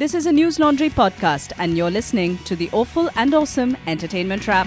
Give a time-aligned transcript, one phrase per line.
[0.00, 4.66] This is a Newslaundry podcast, and you're listening to the Awful and Awesome Entertainment Wrap.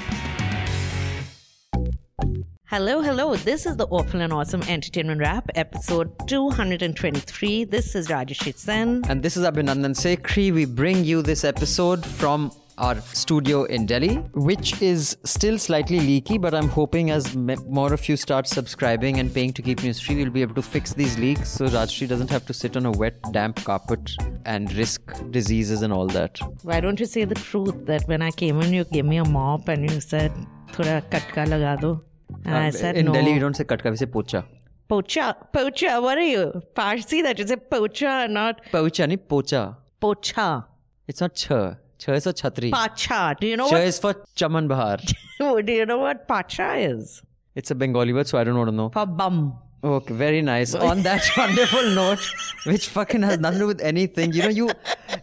[2.65, 3.35] Hello, hello.
[3.37, 7.63] This is the Awful and Awesome Entertainment Wrap, episode 223.
[7.63, 9.01] This is Rajyasree Sen.
[9.09, 10.53] And this is Abhinandan Sekhri.
[10.53, 16.37] We bring you this episode from our studio in Delhi, which is still slightly leaky,
[16.37, 19.99] but I'm hoping as m- more of you start subscribing and paying to keep news
[19.99, 22.85] free, we'll be able to fix these leaks so Rajyasree doesn't have to sit on
[22.85, 24.11] a wet, damp carpet
[24.45, 26.39] and risk diseases and all that.
[26.63, 29.25] Why don't you say the truth that when I came in, you gave me a
[29.25, 30.31] mop and you said,
[30.71, 32.01] Thoda katka laga do.
[32.45, 33.13] And I Uh, said, in no.
[33.13, 34.43] Delhi, we don't say katka, we say pocha.
[34.89, 35.35] Pocha.
[35.53, 36.01] Pocha.
[36.01, 36.61] What are you?
[36.75, 39.75] Parsi that you say pocha, not Pocha, ni pocha.
[40.01, 40.65] pocha.
[41.07, 41.75] It's not cha.
[42.03, 42.69] Cha is for chhatri.
[42.71, 43.35] Pacha.
[43.39, 43.87] Do you know Cha what?
[43.87, 44.97] is for chaman bahar.
[45.39, 47.21] Do you know what pacha is?
[47.55, 48.89] It's a Bengali word, so I don't want to know.
[48.89, 49.57] For bum.
[49.83, 50.73] Okay, very nice.
[50.75, 52.19] On that wonderful note,
[52.65, 54.69] which fucking has nothing to do with anything, you know, you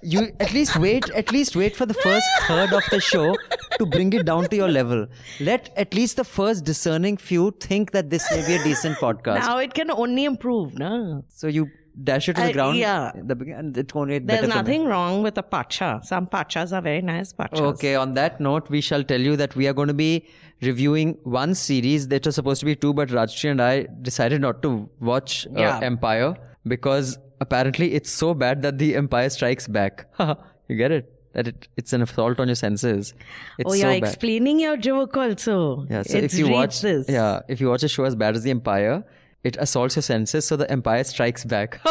[0.03, 3.35] you at least wait, at least wait for the first third of the show
[3.79, 5.07] to bring it down to your level.
[5.41, 9.41] Let at least the first discerning few think that this may be a decent podcast.
[9.41, 11.25] Now it can only improve, no?
[11.29, 11.71] so you
[12.05, 12.77] dash it to the ground.
[12.79, 13.13] yeah.
[13.15, 14.55] The begin- and it's There's better for me.
[14.55, 16.01] nothing wrong with a pacha.
[16.05, 17.61] Some pachas are very nice pachas.
[17.61, 20.27] Okay, on that note, we shall tell you that we are going to be
[20.63, 24.63] reviewing one series that was supposed to be two, but Rajyasree and I decided not
[24.63, 25.81] to watch uh, Yeah.
[25.83, 30.07] Empire because apparently it's so bad that the Empire strikes back.
[30.69, 31.17] you get it?
[31.33, 33.15] That it, it's an assault on your senses.
[33.57, 34.03] It's oh, you're bad.
[34.03, 35.87] explaining your joke also.
[35.89, 37.09] Yeah, so It's if you watch this.
[37.09, 39.05] yeah, if you watch a show as bad as the Empire,
[39.45, 41.81] it assaults your senses, so the Empire strikes back.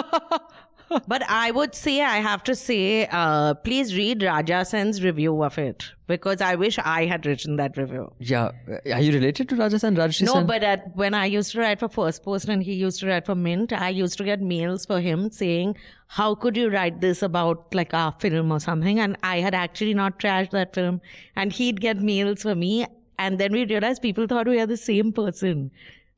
[1.08, 5.58] But I would say, I have to say, uh, please read Raja Sen's review of
[5.58, 8.12] it because I wish I had written that review.
[8.20, 8.52] yeah,
[8.92, 10.26] are you related to Rajasan Rajyasree?
[10.26, 13.08] No, but at, when I used to write for First Post and he used to
[13.08, 15.78] write for Mint, I used to get mails for him saying,
[16.08, 19.00] How could you write this about like our film or something?
[19.00, 21.02] And I had actually not trashed that film.
[21.36, 22.88] And he'd get mails for me.
[23.20, 25.72] And then we realized people thought we are the same person.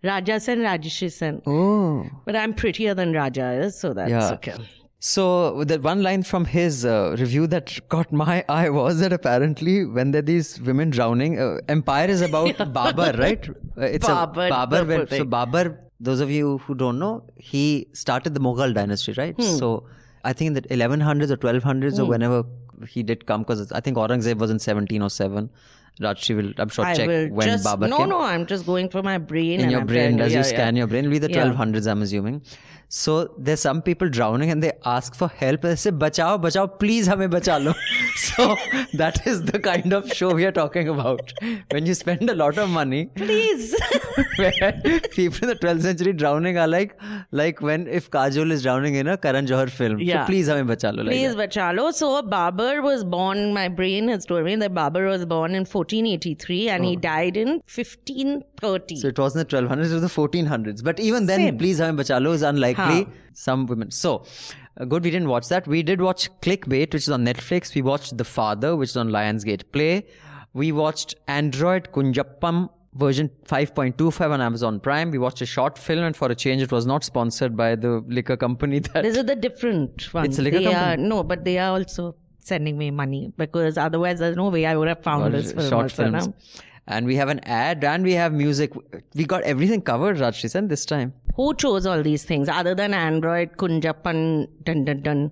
[0.03, 1.41] Raja Sen, Rajyasree Sen.
[1.45, 2.05] oh.
[2.25, 4.31] But I'm prettier than Raja is, so that's Yeah.
[4.33, 4.55] okay.
[5.03, 9.83] So the one line from his uh, review that caught my eye was that apparently
[9.85, 13.49] when there are these women drowning, uh, Empire is about Babur, right?
[13.49, 14.85] Uh, it's Babur, a.
[14.85, 15.25] When, so.
[15.25, 19.35] Babur, those of you who don't know, he started the Mughal dynasty, right?
[19.35, 19.41] Hmm.
[19.57, 19.85] So
[20.23, 22.43] I think in the 1100s or 1200s or whenever
[22.87, 25.49] he did come, because I think Aurangzeb was in 17 or 7.
[26.01, 28.65] Rajshri will, I'm sure, I check will when just, Babur no, came no, I'm just
[28.65, 29.59] going for my brain.
[29.59, 30.79] in and your I'm brain as you yeah, scan yeah.
[30.81, 31.05] your brain.
[31.05, 31.45] It'll be the Yeah.
[31.45, 32.41] 1200s, I'm assuming.
[32.93, 35.61] So there's some people drowning and they ask for help.
[35.61, 37.73] They say, "Bachao, bachao, please, hame bacha lo."
[38.23, 38.57] so
[39.01, 41.31] that is the kind of show we are talking about.
[41.69, 43.73] When you spend a lot of money, Please.
[44.35, 46.99] where people in the 12th century drowning are like,
[47.31, 49.99] like when if Kajol is drowning in a Karan Johar film.
[49.99, 50.25] Yeah.
[50.25, 51.03] So please, hame bacha lo.
[51.03, 51.49] Like Please, that.
[51.49, 51.93] Bachalo.
[51.93, 56.69] So Babur was born, my brain has told me that Babur was born in 1483
[56.69, 58.95] and he died in 1530.
[58.95, 58.99] Oh.
[58.99, 60.83] So it wasn't the 1200s, it was the 1400s.
[60.83, 61.57] But even then, Same.
[61.57, 63.03] please have Bachalo is unlikely.
[63.03, 63.11] Huh.
[63.33, 63.91] Some women.
[63.91, 64.25] So,
[64.77, 65.67] uh, good, we didn't watch that.
[65.67, 67.75] We did watch Clickbait, which is on Netflix.
[67.75, 70.05] We watched The Father, which is on Lionsgate Play.
[70.53, 75.11] We watched Android Kunjappan version 5.25 on Amazon Prime.
[75.11, 78.03] We watched a short film, and for a change, it was not sponsored by the
[78.07, 79.03] liquor company that.
[79.03, 80.25] this is the different one.
[80.25, 81.07] It's a liquor they are, company.
[81.07, 84.87] No, but they are also sending me money because otherwise there's no way I would
[84.87, 85.69] have found this film.
[85.69, 86.27] short also, films.
[86.27, 86.33] no?
[86.87, 88.73] And we have an ad and we have music.
[89.15, 91.13] We got everything covered, Rajyasree, this time.
[91.35, 95.31] Who chose all these things other than Android, Kunjappan, dun dun dun?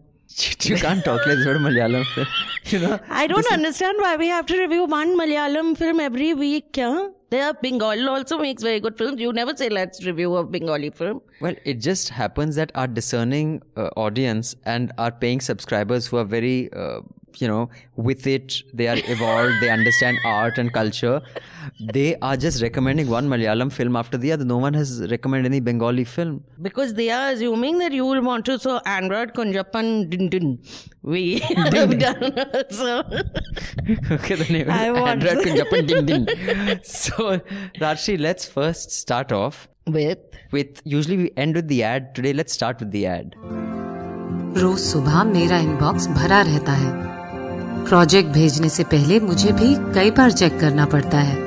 [0.62, 2.28] You can't talk like this about a Malayalam film.
[2.66, 3.00] You know?
[3.09, 6.73] I don't understand why we have to review one Malayalam film every week.
[6.73, 7.12] Kya?
[7.31, 9.19] There, Bengali also makes very good films.
[9.19, 11.22] You never say let's review a Bengali film.
[11.41, 16.25] Well, it just happens that our discerning uh, audience and our paying subscribers who are
[16.25, 17.01] very, uh,
[17.39, 21.21] you know, with it, they are evolved, they understand art and culture.
[21.93, 24.45] They are just recommending one Malayalam film after the other.
[24.45, 26.45] No one has recommended any Bengali film.
[26.62, 28.59] Because they are assuming that you will want to.
[28.59, 30.59] So, Android, Kunjappan, din din.
[31.03, 32.33] We have done.
[32.71, 33.03] So,
[34.13, 36.81] okay, the name is I want- Android Kunjapan Ding Ding.
[36.84, 37.41] So,
[37.81, 40.19] Rajshri, let's first start off with.
[40.53, 42.15] with, usually we end with the ad.
[42.15, 43.34] Today, let's start with the ad.
[44.57, 47.17] रोज सुबह मेरा inbox भरा रहता है
[47.90, 51.38] project भेजने से पहले मुझे भी कई बार चेक करना पड़ता है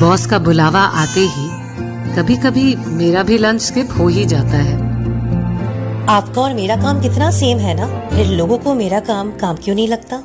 [0.00, 1.48] बॉस का बुलावा आते ही
[2.16, 4.76] कभी कभी मेरा भी लंच स्किप हो ही जाता है
[6.10, 9.74] आपका और मेरा काम कितना सेम है ना फिर लोगों को मेरा काम काम क्यों
[9.74, 10.22] नहीं लगता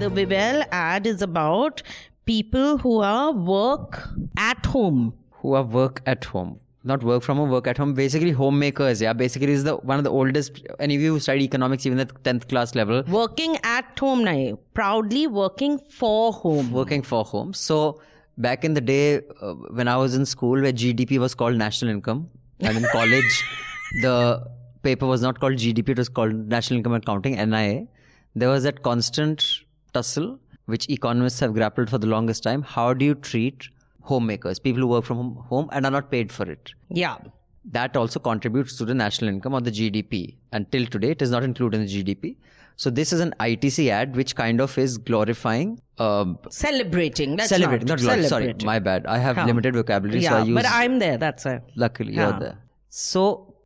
[0.00, 1.82] The Vivel ad is about
[2.26, 3.98] people who are work
[4.46, 5.02] at home.
[5.40, 6.50] Who are work at home.
[6.86, 7.92] Not work from home, work at home.
[7.94, 9.00] Basically, homemakers.
[9.02, 10.60] Yeah, basically is the one of the oldest.
[10.78, 14.58] Any of you who study economics, even at tenth class level, Working at home, nahi.
[14.74, 16.70] Proudly working for home.
[16.72, 17.52] working for home.
[17.52, 18.00] So
[18.38, 21.90] back in the day, uh, when I was in school, where GDP was called national
[21.90, 22.28] income,
[22.60, 23.44] and in college,
[24.02, 24.16] the
[24.82, 27.86] paper was not called GDP; it was called National Income Accounting (NIA).
[28.34, 29.46] There was that constant
[29.94, 32.62] tussle, which economists have grappled for the longest time.
[32.62, 33.68] How do you treat
[34.12, 36.72] homemakers, people who work from home, and are not paid for it?
[37.04, 37.16] Yeah.
[37.76, 40.18] that also contributes to the national income or the GDP.
[40.58, 42.28] Until today, it is not included in the GDP.
[42.82, 47.34] So this is an ITC ad which kind of is glorifying, um, Celebrating.
[47.40, 48.28] That's celebrating, not, not, glorifying.
[48.34, 49.06] Sorry, my bad.
[49.16, 49.46] I have Huh.
[49.50, 50.54] limited vocabulary, yeah, so I use.
[50.60, 51.18] but I'm there.
[51.24, 51.62] That's it.
[51.86, 52.56] luckily, you're there.
[52.88, 53.24] So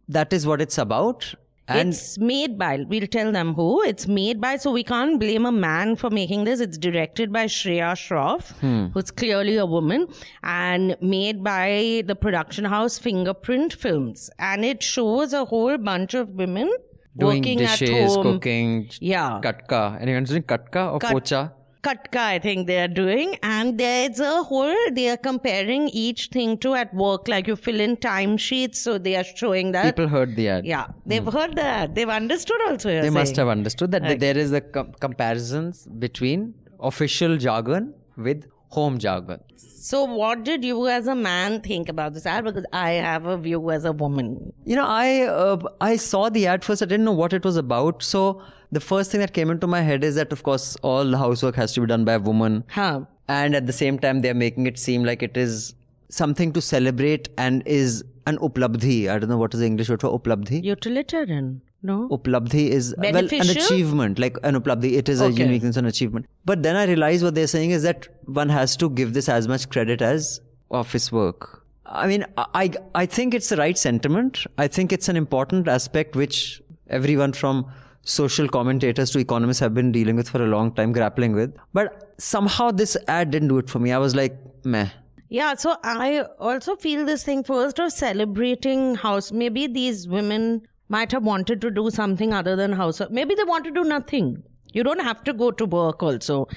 [0.09, 1.35] that is what it's about.
[1.71, 3.83] And it's made by, we'll tell them who.
[3.83, 6.61] It's made by, so we can't blame a man for making this.
[6.61, 8.87] It's directed by Shreya Shroff, Hmm.
[8.95, 10.07] who's clearly a woman,
[10.43, 14.31] and made by the production house Fingerprint Films.
[14.39, 16.71] And it shows a whole bunch of women
[17.17, 18.23] doing working dishes, at home.
[18.23, 19.41] cooking, Yeah.
[19.43, 20.01] katka.
[20.01, 21.53] Anyone doing katka or Kat- pocha?
[21.83, 23.37] Katka, I think they are doing.
[23.43, 27.81] And there's a whole, they are comparing each thing to at work, like you fill
[27.81, 28.77] in timesheets.
[28.77, 29.85] So they are showing that.
[29.85, 30.67] People heard the ad.
[30.67, 31.95] yeah, they've heard that.
[31.95, 32.91] They've understood also.
[32.91, 38.47] you're They must have understood that there is a com- comparisons between official jargon with
[38.69, 39.41] home jargon.
[39.57, 42.45] So, what did you as a man think about this ad?
[42.45, 44.53] Because I have a view as a woman.
[44.65, 46.83] You know, I uh, I saw the ad first.
[46.83, 48.03] I didn't know what it was about.
[48.03, 48.43] So
[48.73, 51.57] the first thing that came into my head is that, of course, all the housework
[51.57, 53.01] has to be done by a woman, Huh.
[53.29, 55.75] and at the same time, they're making it seem like it is
[56.09, 59.09] something to celebrate and is an uplabdhi.
[59.09, 60.63] I don't know what is the English word for uplabdhi.
[60.65, 61.61] Utilitarian.
[61.83, 62.09] No?
[62.11, 64.93] Uplabdhi is well an achievement, like an uplabdhi.
[64.99, 65.45] It is a Okay.
[65.45, 66.27] uniqueness, an achievement.
[66.45, 69.49] But then I realize what they're saying is that one has to give this as
[69.49, 70.41] much credit as
[70.71, 71.65] office work.
[71.87, 74.43] I mean, I I think it's the right sentiment.
[74.59, 77.65] I think it's an important aspect which everyone from
[78.03, 81.55] social commentators to economists have been dealing with for a long time, grappling with.
[81.73, 83.93] But somehow this ad didn't do it for me.
[83.93, 84.89] I was like, meh.
[85.29, 89.31] Yeah, so I also feel this thing first of celebrating house.
[89.31, 93.01] Maybe these women might have wanted to do something other than house.
[93.11, 94.43] Maybe they want to do nothing.
[94.73, 96.49] You don't have to go to work also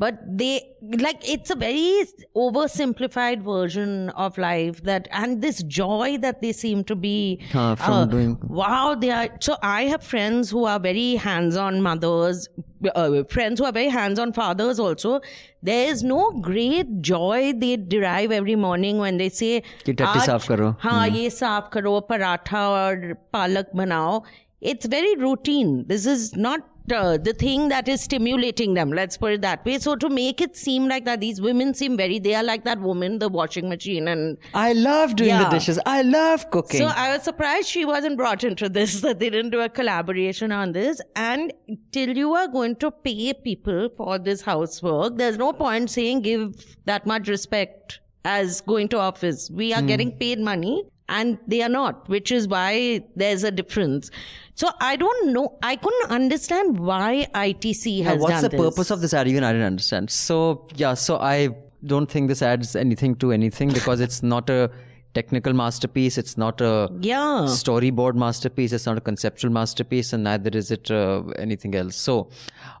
[0.00, 0.62] But they,
[1.02, 2.04] like, it's a very
[2.36, 7.40] oversimplified version of life that, and this joy that they seem to be.
[7.52, 9.28] Huh, from doing- Wow, they are.
[9.40, 12.46] So I have friends who are very hands-on mothers,
[12.94, 15.20] uh, friends who are very hands-on fathers also.
[15.62, 19.52] There is no great joy they derive every morning when they say,
[19.86, 24.22] कि टट्टी "आज- साफ करो." हाँ ये साफ करो पराठा और पालक बनाओ
[24.70, 26.62] it's very routine this is not
[26.93, 30.41] uh, the thing that is stimulating them let's put it that way so to make
[30.41, 33.69] it seem like that these women seem very they are like that woman the washing
[33.69, 35.79] machine and I love doing the dishes.
[35.85, 36.79] I love cooking.
[36.79, 40.51] so I was surprised she wasn't brought into this, that they didn't do a collaboration
[40.51, 41.01] on this.
[41.15, 41.53] And
[41.91, 46.53] till you are going to pay people for this housework, there's no point saying give
[46.85, 49.49] that much respect as going to office.
[49.49, 54.11] We are getting paid money and they are not, which is why there's a difference.
[54.55, 55.57] So I don't know.
[55.63, 58.61] I couldn't understand why ITC has Yeah, what's done the this.
[58.61, 59.27] purpose of this ad?
[59.27, 60.09] Even I didn't understand.
[60.09, 61.49] So yeah, so I
[61.85, 64.69] don't think this adds anything to anything because it's not a
[65.13, 66.17] technical masterpiece.
[66.17, 67.45] It's not a Yeah.
[67.47, 68.71] storyboard masterpiece.
[68.71, 71.95] It's not a conceptual masterpiece, and neither is it uh, anything else.
[71.95, 72.29] So,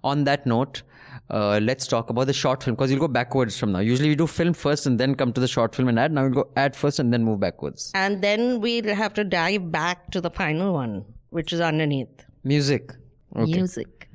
[0.03, 0.83] on that note.
[1.29, 3.79] Uh, let's talk about the short film because you'll go backwards from now.
[3.79, 6.11] Usually we do film first and then come to the short film and ad.
[6.11, 7.89] Now we'll go ad first and then move backwards.
[7.95, 12.25] And then we'll have to dive back to the final one, which is underneath.
[12.43, 12.93] Music.
[13.35, 13.51] Okay.
[13.51, 14.09] Music.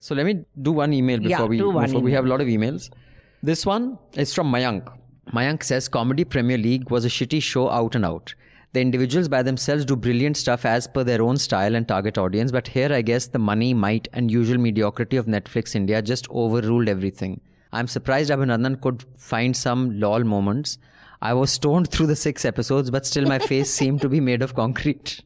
[0.00, 2.28] So let me do one email before Yeah, we do one before we have a
[2.28, 2.90] lot of emails.
[3.42, 4.92] This one is from Mayank.
[5.32, 8.34] Mayank says Comedy Premier League was a shitty show out and out.
[8.72, 12.52] The individuals by themselves do brilliant stuff as per their own style and target audience,
[12.52, 16.88] but here I guess the money, might, and usual mediocrity of Netflix India just overruled
[16.88, 17.40] everything.
[17.72, 20.78] I'm surprised Abhinandan could find some lol moments.
[21.20, 24.40] I was stoned through the six episodes, but still my face seemed to be made
[24.40, 25.20] of concrete.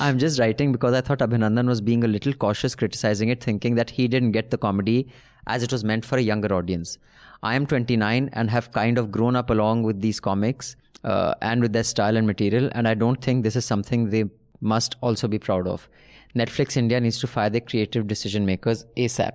[0.00, 3.74] I'm just writing because I thought Abhinandan was being a little cautious criticizing it, thinking
[3.74, 5.08] that he didn't get the comedy
[5.46, 6.98] as it was meant for a younger audience.
[7.42, 11.60] I am 29 and have kind of grown up along with these comics uh, and
[11.60, 14.24] with their style and material, and I don't think this is something they
[14.60, 15.88] must also be proud of.
[16.34, 19.32] Netflix India needs to fire their creative decision makers ASAP.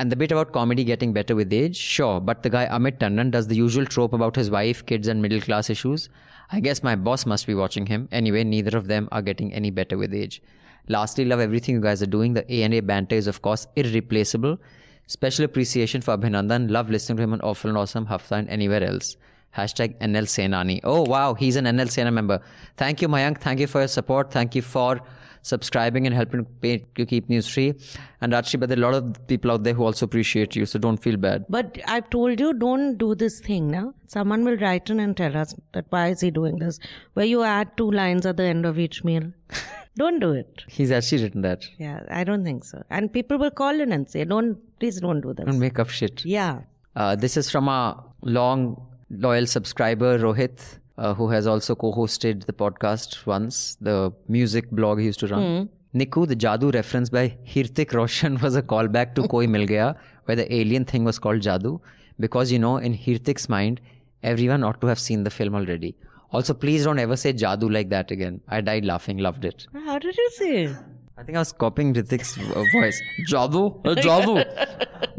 [0.00, 3.30] And the bit about comedy getting better with age, sure, but the guy Amit Tandon
[3.30, 6.08] does the usual trope about his wife, kids, and middle class issues.
[6.50, 8.08] I guess my boss must be watching him.
[8.10, 10.40] Anyway, neither of them are getting any better with age.
[10.88, 12.32] Lastly, love everything you guys are doing.
[12.32, 14.58] The A&A banter is, of course, irreplaceable.
[15.06, 16.70] Special appreciation for Abhinandan.
[16.70, 19.18] Love listening to him on Awful and Awesome, Hafta, and anywhere else.
[19.54, 20.80] Hashtag NL Senani.
[20.82, 21.34] Oh, wow.
[21.34, 22.40] He's an NL Sena member.
[22.78, 23.42] Thank you, Mayank.
[23.42, 24.32] Thank you for your support.
[24.32, 25.02] Thank you for
[25.42, 27.74] subscribing and helping pay, to keep news free.
[28.20, 30.66] And actually, but there are a lot of people out there who also appreciate you.
[30.66, 31.46] So don't feel bad.
[31.48, 33.94] But I've told you, don't do this thing now.
[34.06, 36.78] Someone will write in and tell us that why is he doing this?
[37.14, 39.32] Where you add two lines at the end of each meal.
[39.96, 40.64] don't do it.
[40.68, 41.64] He's actually written that.
[41.78, 42.82] Yeah, I don't think so.
[42.90, 45.46] And people will call in and say, don't, please don't do this.
[45.46, 46.24] Don't make up shit.
[46.24, 46.60] yeah.
[46.96, 52.44] Uh, this is from a long, loyal subscriber, Rohit, uh, who has also co hosted
[52.46, 55.68] the podcast once, the music blog he used to run.
[55.94, 60.36] Niku, the Jadoo reference by Hrithik Roshan was a callback to Koi Mil Gaya, where
[60.36, 61.80] the alien thing was called Jadoo.
[62.20, 63.80] Because, you know, in Hrithik's mind,
[64.22, 65.96] everyone ought to have seen the film already.
[66.32, 68.40] Also, please don't ever say Jadoo like that again.
[68.48, 69.66] I died laughing, loved it.
[69.86, 70.76] How did you say?
[71.20, 72.98] I think I was copying Hrithik's uh, voice.
[73.28, 73.80] Jadoo?
[73.84, 74.42] Hey, Jadoo?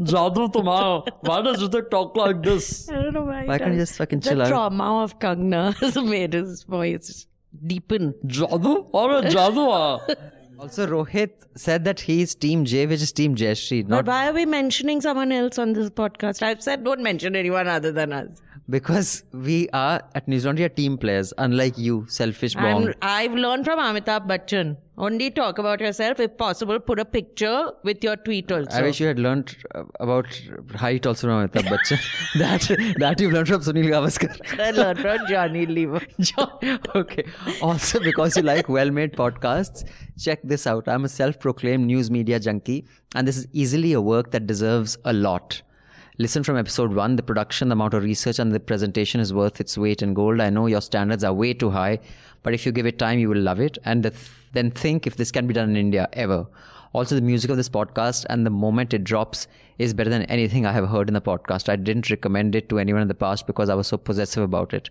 [0.00, 1.04] Jadoo tomorrow.
[1.20, 2.88] Why does Hrithik talk like this?
[2.90, 3.44] I don't know why.
[3.44, 4.48] Why can't you just fucking the chill out?
[4.48, 7.28] trauma of Kangana has made his voice
[7.64, 8.14] deepen.
[8.26, 8.88] Jadoo?
[8.92, 10.00] Or a Jadoo?
[10.58, 13.86] also, Rohit said that he is Team J, which is Team Jayashree.
[13.86, 16.42] But Not why are we mentioning someone else on this podcast?
[16.42, 18.42] I've said don't mention anyone other than us.
[18.70, 22.84] Because we are at Newslaundry are team players, unlike you, selfish bomb.
[22.84, 24.76] I'm, I've learned from Amitabh Bachchan.
[24.96, 26.20] Only talk about yourself.
[26.20, 28.70] If possible, put a picture with your tweet also.
[28.70, 30.26] I wish you had learned uh, about
[30.76, 31.98] height also from Amitabh Bachchan.
[32.38, 34.60] that, that you've learned from Sunil Gavaskar.
[34.60, 36.02] I learned from Johnny Lever.
[36.94, 37.24] okay.
[37.60, 39.84] Also, because you like well made podcasts,
[40.18, 40.86] check this out.
[40.86, 44.96] I'm a self proclaimed news media junkie, and this is easily a work that deserves
[45.04, 45.62] a lot.
[46.18, 47.16] Listen from episode one.
[47.16, 50.42] The production, the amount of research, and the presentation is worth its weight in gold.
[50.42, 52.00] I know your standards are way too high,
[52.42, 53.78] but if you give it time, you will love it.
[53.86, 54.14] And th-
[54.52, 56.46] then think if this can be done in India ever.
[56.92, 60.66] Also, the music of this podcast and the moment it drops is better than anything
[60.66, 61.70] I have heard in the podcast.
[61.70, 64.74] I didn't recommend it to anyone in the past because I was so possessive about
[64.74, 64.90] it.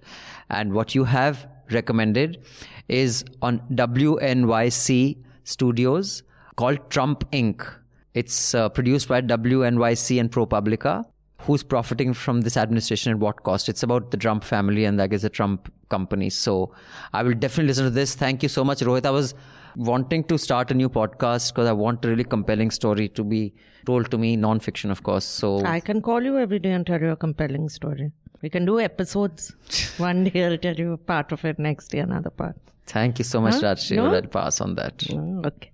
[0.50, 2.44] And what you have recommended
[2.88, 6.24] is on WNYC Studios
[6.56, 7.72] called Trump Inc.
[8.16, 11.06] It's uh, produced by WNYC and ProPublica.
[11.46, 13.68] Who's profiting from this administration at what cost?
[13.70, 16.30] It's about the Trump family and I guess the Trump company.
[16.30, 16.74] So
[17.14, 18.14] I will definitely listen to this.
[18.16, 19.06] Thank you so much, Rohit.
[19.06, 19.34] I was
[19.76, 23.54] wanting to start a new podcast because I want a really compelling story to be
[23.86, 25.26] told to me, non-fiction, of course.
[25.26, 28.12] So I can call you every day and tell you a compelling story.
[28.44, 29.56] We can do episodes.
[29.98, 32.56] One day I'll tell you a part of it, next day another part.
[32.88, 33.62] thank you so much, Huh?
[33.62, 33.96] Rajyasree.
[33.96, 34.14] No?
[34.14, 34.98] I'll pass on that.
[35.00, 35.72] Mm, Okay.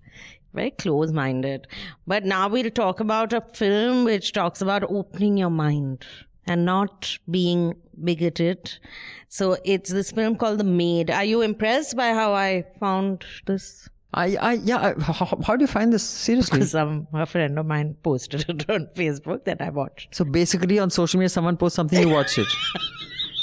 [0.57, 1.67] Very close minded.
[2.07, 6.03] But now we'll talk about a film which talks about opening your mind
[6.47, 8.79] and not being bigoted.
[9.29, 11.11] So it's this film called The Maid.
[11.11, 13.87] Are you impressed by how I found this?
[14.15, 14.95] I, I, yeah.
[14.97, 16.61] I, how, how do you find this seriously?
[16.77, 20.15] Some a friend of mine posted it on Facebook that I watched.
[20.15, 22.47] So basically, on social media, someone posts something, you watch it.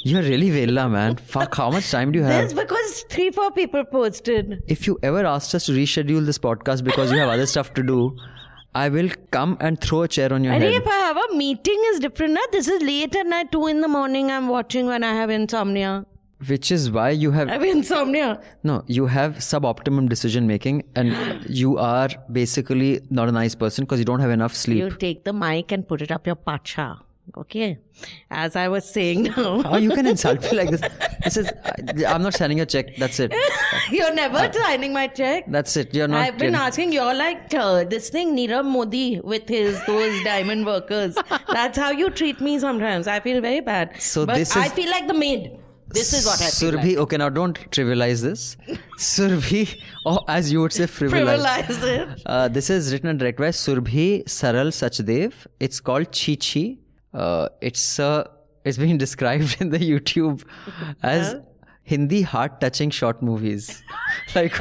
[0.07, 1.17] You're really Vela, man.
[1.35, 2.55] Fuck, how much time do you have?
[2.55, 4.63] because three, four people posted.
[4.67, 7.83] If you ever asked us to reschedule this podcast because you have other stuff to
[7.83, 8.15] do,
[8.75, 10.83] I will come and throw a chair on your think head.
[10.83, 12.35] if I have a meeting is different.
[12.35, 12.41] Na?
[12.53, 14.31] This is late at night, two in the morning.
[14.31, 16.05] I'm watching when I have insomnia.
[16.49, 17.49] Which is why you have...
[17.49, 18.43] I have have insomnia.
[18.63, 21.17] no, you have suboptimum decision making, and
[21.49, 24.79] you are basically not a nice person because you don't have enough sleep.
[24.79, 27.04] You take the mic and put it up your pacha.
[27.37, 27.79] Okay.
[28.31, 30.83] As I was saying now, How you can insult me like this?
[31.25, 31.51] This is
[32.07, 32.97] I'm not signing a check.
[32.97, 33.33] That's it.
[33.91, 35.45] you're never signing my check.
[35.49, 35.95] That's it.
[35.95, 36.21] You're not.
[36.21, 41.17] I've been asking, you're like uh, this thing, Nirav Modi with his those diamond workers.
[41.49, 43.07] That's how you treat me sometimes.
[43.09, 44.01] I feel very bad.
[44.01, 45.59] So but this I feel like the maid.
[45.89, 46.97] This is what I feel Surbhi, like.
[46.99, 48.57] okay, now don't trivialize this.
[48.99, 51.39] Surbhi, or as you would say, frivolize.
[51.67, 52.23] Frivolize it.
[52.27, 55.47] Uh, this is written and directed by Surbhi Saral Sachdev.
[55.61, 56.79] It's called Chhi Chhi.
[57.15, 58.29] Uh, it's uh,
[58.65, 60.43] it's been described in the YouTube
[61.03, 61.37] as
[61.83, 63.83] Hindi heart-touching short movies.
[64.35, 64.59] like,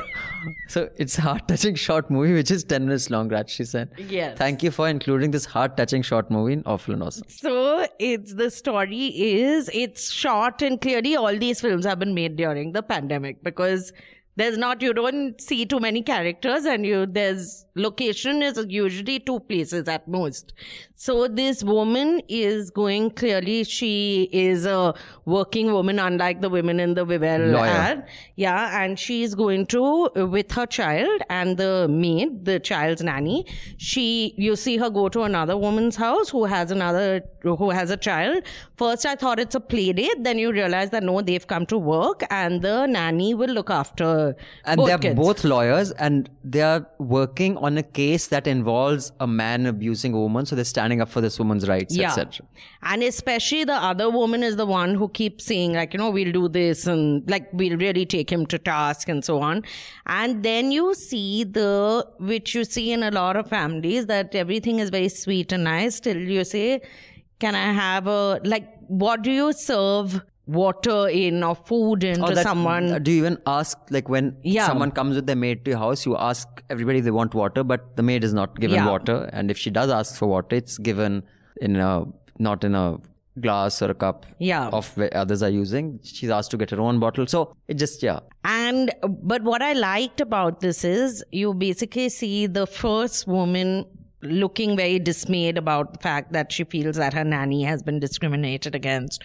[0.67, 3.29] so it's a heart-touching short movie which is ten minutes long.
[3.29, 3.91] Raj, she said.
[3.97, 4.37] Yes.
[4.37, 7.23] Thank you for including this heart-touching short movie in Awful and Awesome.
[7.29, 12.35] So it's the story is it's short and clearly all these films have been made
[12.35, 13.93] during the pandemic because
[14.35, 19.39] there's not you don't see too many characters and you there's location is usually two
[19.41, 20.53] places at most.
[20.95, 24.93] So this woman is going clearly she is a
[25.25, 27.65] working woman unlike the women in the Vivel Lawyer.
[27.65, 28.07] ad.
[28.35, 33.45] Yeah, and she's going to with her child and the maid, the child's nanny.
[33.77, 37.97] She, you see her go to another woman's house who has another, who has a
[37.97, 38.43] child.
[38.77, 40.23] First, I thought it's a play date.
[40.23, 44.35] Then you realize that no, they've come to work, and the nanny will look after
[44.65, 45.15] And they're kids.
[45.19, 50.19] both lawyers and they are working on a case that involves a man abusing a
[50.19, 52.09] woman, so they're standing up for this woman's rights, Yeah.
[52.09, 52.45] etc.
[52.91, 56.33] And especially the other woman is the one who keeps saying, like, you know, we'll
[56.33, 59.63] do this and like we'll really take him to task and so on.
[60.05, 64.79] And then you see the, which you see in a lot of families, that everything
[64.79, 66.01] is very sweet and nice.
[66.01, 66.81] Till you say,
[67.39, 72.27] can I have a, like, what do you serve water in or food in Or
[72.29, 73.01] to that- someone?
[73.03, 74.65] Do you even ask, like, when Yeah.
[74.67, 77.63] someone comes with their maid to your house, you ask everybody if they want water,
[77.63, 78.89] but the maid is not given Yeah.
[78.89, 79.29] water.
[79.31, 81.23] And if she does ask for water, it's given
[81.61, 82.03] in a,
[82.39, 82.97] not in a
[83.39, 84.67] glass or a cup Yeah.
[84.69, 85.99] of where others are using.
[86.03, 87.25] She's asked to get her own bottle.
[87.25, 88.19] So it just, yeah.
[88.43, 93.85] And but what I liked about this is you basically see the first woman
[94.21, 98.75] looking very dismayed about the fact that she feels that her nanny has been discriminated
[98.75, 99.23] against.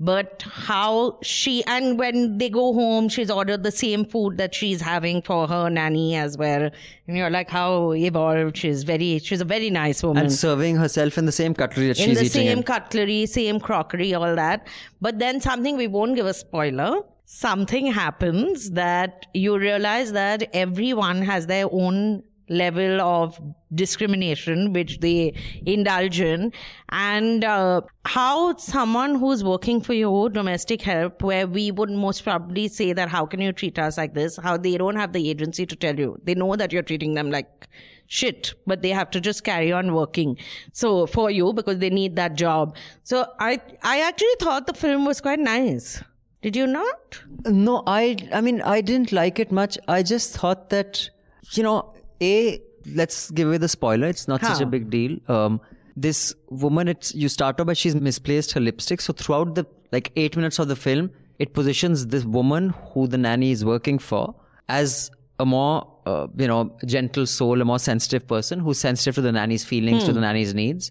[0.00, 4.80] But how she and when they go home, she's ordered the same food that she's
[4.80, 6.70] having for her nanny as well.
[7.08, 11.18] And you're like, how evolved she's very she's a very nice woman And serving herself
[11.18, 12.62] in the same cutlery that in she's the eating same in.
[12.62, 14.68] cutlery, same crockery, all that.
[15.00, 17.00] But then something we won't give a spoiler.
[17.24, 23.40] Something happens that you realize that everyone has their own level of
[23.74, 25.34] discrimination which they
[25.66, 26.52] indulge in
[26.88, 32.66] and uh, how someone who's working for you domestic help where we would most probably
[32.68, 35.66] say that how can you treat us like this how they don't have the agency
[35.66, 37.68] to tell you they know that you're treating them like
[38.08, 40.36] shit, but they have to just carry on working.
[40.72, 42.74] So for you, because they need that job.
[43.04, 46.02] So I, I actually thought the film was quite nice.
[46.42, 47.20] Did you not?
[47.46, 49.76] No, I I mean I didn't like it much.
[49.88, 51.10] I just thought that
[51.52, 52.60] you know, a
[52.94, 54.08] let's give away the spoiler.
[54.08, 55.18] It's not such a big deal.
[55.28, 55.60] Um,
[55.96, 59.00] this woman, it's you start off by she's misplaced her lipstick.
[59.00, 63.18] So throughout the like eight minutes of the film, it positions this woman who the
[63.18, 64.34] nanny is working for
[64.68, 69.20] as a more uh, you know gentle soul, a more sensitive person who's sensitive to
[69.20, 70.90] the nanny's feelings, to the nanny's needs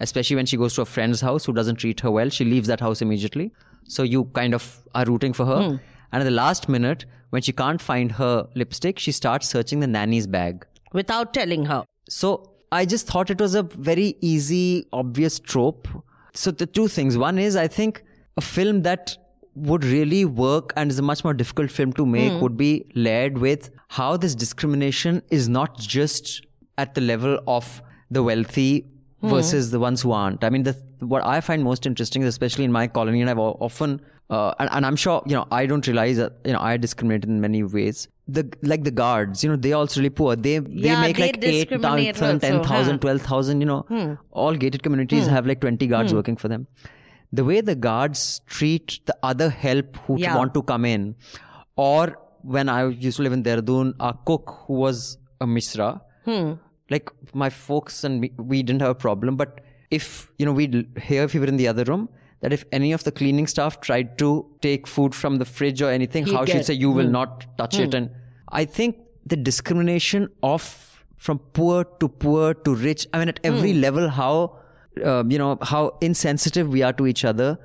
[0.00, 2.28] especially when she goes to a friend's house who doesn't treat her well.
[2.28, 3.52] She leaves that house immediately.
[3.84, 5.80] So you kind of are rooting for her.
[6.12, 9.86] And at the last minute, when she can't find her lipstick, she starts searching the
[9.86, 10.66] nanny's bag.
[10.92, 11.84] Without telling her.
[12.08, 15.88] So I just thought it was a very easy, obvious trope.
[16.34, 17.18] So the two things.
[17.18, 18.02] One is I think
[18.36, 19.16] a film that
[19.54, 22.40] would really work and is a much more difficult film to make hmm.
[22.40, 28.22] would be layered with how this discrimination is not just at the level of the
[28.22, 28.86] wealthy
[29.20, 29.28] hmm.
[29.28, 30.44] versus the ones who aren't.
[30.44, 33.38] I mean, the, what I find most interesting is especially in my colony, and I've
[33.38, 36.76] often, uh, and, and I'm sure, you know, I don't realize that, you know, I
[36.76, 38.08] discriminate in many ways.
[38.28, 40.34] The, like the guards, you know, they're also really poor.
[40.34, 42.92] They, they Yeah, make they like 8,000, discriminate also, 10,000, huh?
[42.92, 42.98] Hmm.
[42.98, 46.66] 12,000, you know, all gated communities have like 20 guards working for them.
[47.32, 50.36] The way the guards treat the other help who Yeah.
[50.36, 51.14] want to come in,
[51.76, 56.52] or when I used to live in Dehradun, our cook who was a Mishra, Hmm.
[56.90, 60.86] like my folks and me, we didn't have a problem, but if, you know, we'd
[61.00, 62.08] hear if we were in the other room,
[62.40, 65.90] that if any of the cleaning staff tried to take food from the fridge or
[65.90, 67.12] anything, He'd how she'd say, you will hmm.
[67.12, 67.92] not touch it.
[67.92, 67.96] Hmm.
[67.96, 68.10] And
[68.50, 73.52] I think the discrimination of from poor to poor to rich, I mean, at hmm.
[73.52, 74.58] every level, how,
[75.04, 77.58] uh, you know, how insensitive we are to each other.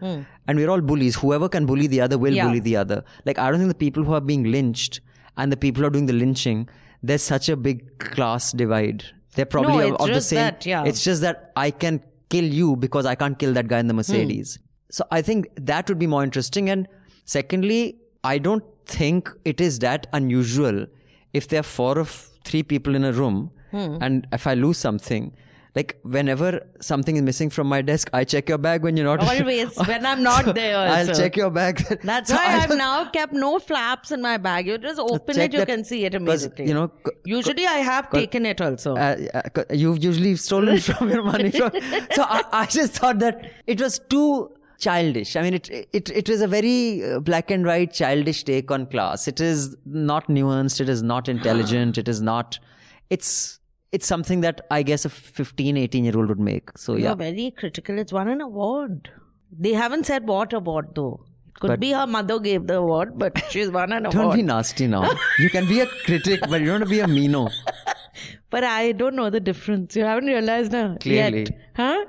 [0.47, 1.15] And we're all bullies.
[1.15, 2.47] Whoever can bully the other will Yeah.
[2.47, 3.03] bully the other.
[3.25, 4.99] Like, I don't think the people who are being lynched
[5.38, 6.67] and the people who are doing the lynching,
[7.03, 9.05] there's such a big class divide.
[9.36, 10.38] They're probably No, of, of the same.
[10.38, 10.84] that, yeah.
[10.84, 12.01] It's just that I can
[12.32, 14.04] kill you because I can't kill that guy in the hmm.
[14.04, 14.58] Mercedes.
[14.89, 16.70] So I think that would be more interesting.
[16.70, 16.88] And
[17.26, 20.86] secondly, I don't think it is that unusual
[21.34, 22.06] if there are four or
[22.44, 23.98] three people in a room hmm.
[24.02, 25.34] and if I lose something.
[25.73, 29.21] Like whenever something is missing from my desk, I check your bag when you're not.
[29.25, 31.77] Always, when I'm not there I'll check your bag.
[32.03, 34.67] That's So why I I've now kept no flaps in my bag.
[34.67, 36.67] You just open it, you that- can see it immediately.
[36.67, 36.91] you know,
[37.23, 38.95] Usually I have taken it also.
[38.97, 41.51] uh, uh, you've usually stolen from your money.
[41.51, 41.69] So
[42.23, 45.38] I, I just thought that it was too childish.
[45.38, 48.88] I mean, it it it was a very uh, black and white childish take on
[48.88, 49.25] class.
[49.29, 50.81] It is not nuanced.
[50.81, 51.97] It is not intelligent.
[51.97, 52.60] it is not.
[53.10, 53.60] It's
[53.91, 56.77] it's something that I guess a 15, 18 year old would make.
[56.77, 57.08] So yeah.
[57.10, 57.97] You're very critical.
[57.99, 59.10] It's won an award.
[59.58, 61.25] They haven't said what award though.
[61.47, 64.13] It could But- be her mother gave the award, but she's won an award.
[64.13, 65.12] Don't be nasty now.
[65.39, 67.49] You can be a critic, but you don't be a meano.
[68.49, 69.95] But I don't know the difference.
[69.95, 71.39] You haven't realized now Clearly.
[71.39, 72.06] yet, huh?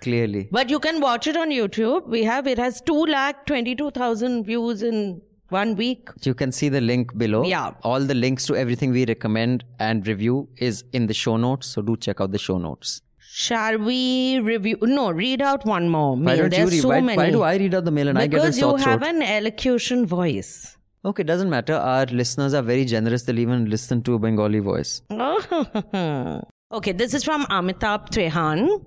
[0.00, 0.48] Clearly.
[0.50, 2.08] But you can watch it on YouTube.
[2.08, 5.20] We have it has two lakh twenty two thousand views in
[5.52, 6.08] one week.
[6.22, 7.44] You can see the link below.
[7.44, 7.70] Yeah.
[7.82, 11.68] All the links to everything we recommend and review is in the show notes.
[11.68, 13.02] So do check out the show notes.
[13.34, 14.76] Shall we review?
[14.82, 16.16] No, read out one more.
[16.16, 16.82] Why don't you read?
[16.82, 17.16] so why, many.
[17.16, 19.22] why do I read out the mail and I get a because you have an
[19.22, 20.76] elocution voice.
[21.04, 21.74] Okay, doesn't matter.
[21.74, 23.22] Our listeners are very generous.
[23.22, 25.00] They'll even listen to a Bengali voice.
[25.10, 28.84] okay, this is from Amitabh Trehan.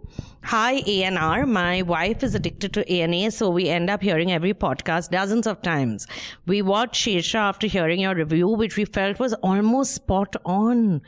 [0.50, 1.48] Hi, ANR.
[1.48, 5.64] My wife is addicted to A&A, so we end up hearing every podcast dozens of
[5.64, 6.06] times.
[6.46, 11.02] We watched Shershaah after hearing your review, which we felt was almost spot on.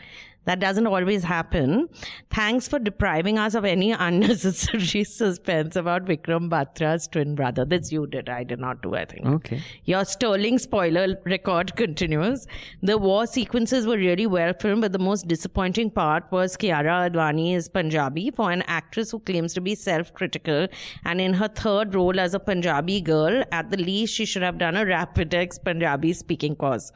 [0.47, 1.89] That doesn't always happen.
[2.31, 7.65] Thanks for depriving us of any unnecessary suspense about Vikram Batra's twin brother.
[7.65, 8.29] This you did.
[8.29, 9.25] I did not do, I think.
[9.25, 9.62] Okay.
[9.83, 12.47] Your sterling spoiler record continues.
[12.81, 17.53] The war sequences were really well filmed, but the most disappointing part was Kiara Advani
[17.53, 20.67] is Punjabi for an actress who claims to be self-critical
[21.03, 24.57] and in her third role as a Punjabi girl, at the least she should have
[24.57, 26.89] done a Rapidex Punjabi speaking course.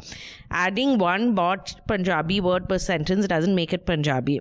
[0.52, 4.40] Adding one botched Punjabi word per sentence doesn't make it Punjabi.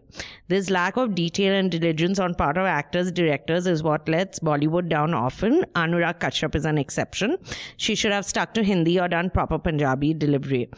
[0.49, 4.89] This lack of detail and diligence on part of actors, directors is what lets Bollywood
[4.89, 5.65] down often.
[5.83, 7.37] Anurag Kashyap is an exception.
[7.77, 10.69] She should have stuck to Hindi or done proper Punjabi delivery.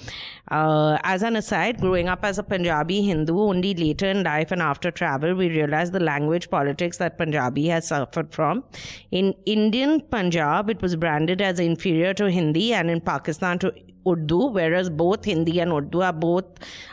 [0.51, 4.63] Uh, as an aside, growing up as a Punjabi Hindu, only later in life and
[4.63, 8.65] after travel, we realized the language politics that Punjabi has suffered from.
[9.11, 13.73] In Indian Punjab, it was branded as inferior to Hindi, and in Pakistan to
[14.07, 16.45] Urdu, whereas both Hindi and Urdu are both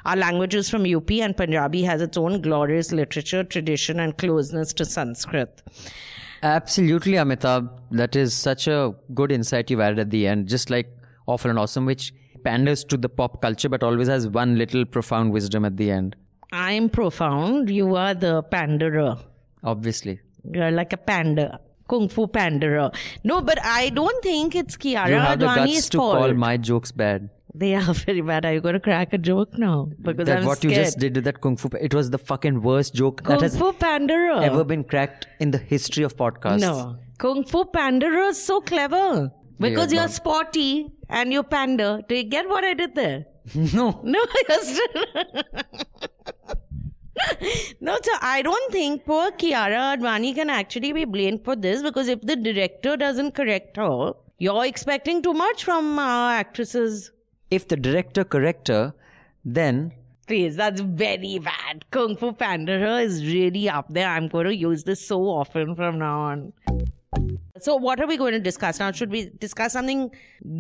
[0.06, 4.86] are languages from UP, and Punjabi has its own glorious literature, tradition, and closeness to
[4.86, 5.62] Sanskrit.
[6.44, 7.70] Absolutely, Amitabh.
[7.92, 10.48] That is such a good insight you've added at the end.
[10.48, 10.88] Just like
[11.28, 15.34] Awful and Awesome, which panders to the pop culture but always has one little profound
[15.34, 16.16] wisdom at the end.
[16.52, 17.70] I'm profound.
[17.70, 19.18] You are the panderer.
[19.64, 20.20] Obviously.
[20.52, 21.60] You're like a panda.
[21.90, 22.92] Kung Fu panderer.
[23.24, 26.18] No, but I don't think it's Kiara you have the guts to fault.
[26.20, 27.30] call my jokes bad.
[27.54, 28.46] They are very bad.
[28.46, 29.90] Are you going to crack a joke now?
[30.02, 30.74] Because that I'm what scared.
[30.76, 31.70] you just did that kung fu.
[31.90, 34.42] It was the fucking worst joke Kung that has Fu panderer.
[34.50, 36.62] ever been cracked in the history of podcasts.
[36.62, 36.98] No.
[37.18, 39.32] Kung Fu panderer is so clever.
[39.60, 42.02] Because Yeah, you're sporty and you pander.
[42.08, 43.26] Do you get what I did there?
[43.80, 44.00] No.
[44.04, 45.06] No, you're still.
[47.82, 52.08] no, so I don't think poor Kiara Advani can actually be blamed for this because
[52.08, 57.12] if the director doesn't correct her, you're expecting too much from uh, actresses.
[57.52, 58.94] If the director correct her,
[59.44, 59.94] then
[60.28, 61.86] Please, that's very bad.
[61.90, 64.08] Kung Fu Panderer is really up there.
[64.08, 66.54] I'm going to use this so often from now on.
[67.58, 68.92] So, what are we going to discuss now?
[68.92, 70.12] Should we discuss something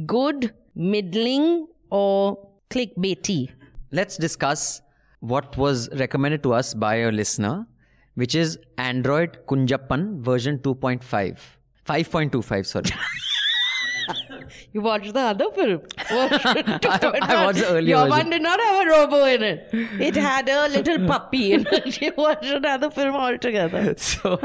[0.07, 3.49] good, middling, or clickbaity?
[3.91, 4.81] let's discuss
[5.20, 7.66] what was recommended to us by a listener,
[8.14, 11.38] which is Android Kunjappan version 2.5.
[11.86, 12.90] 5.25, sorry.
[14.74, 15.80] You watched the other film.
[16.10, 18.10] I watched the earlier Your version.
[18.10, 19.68] one did not have a robo in it.
[20.08, 22.00] It had a little puppy in it.
[22.02, 23.94] You watched another film altogether.
[23.96, 24.38] so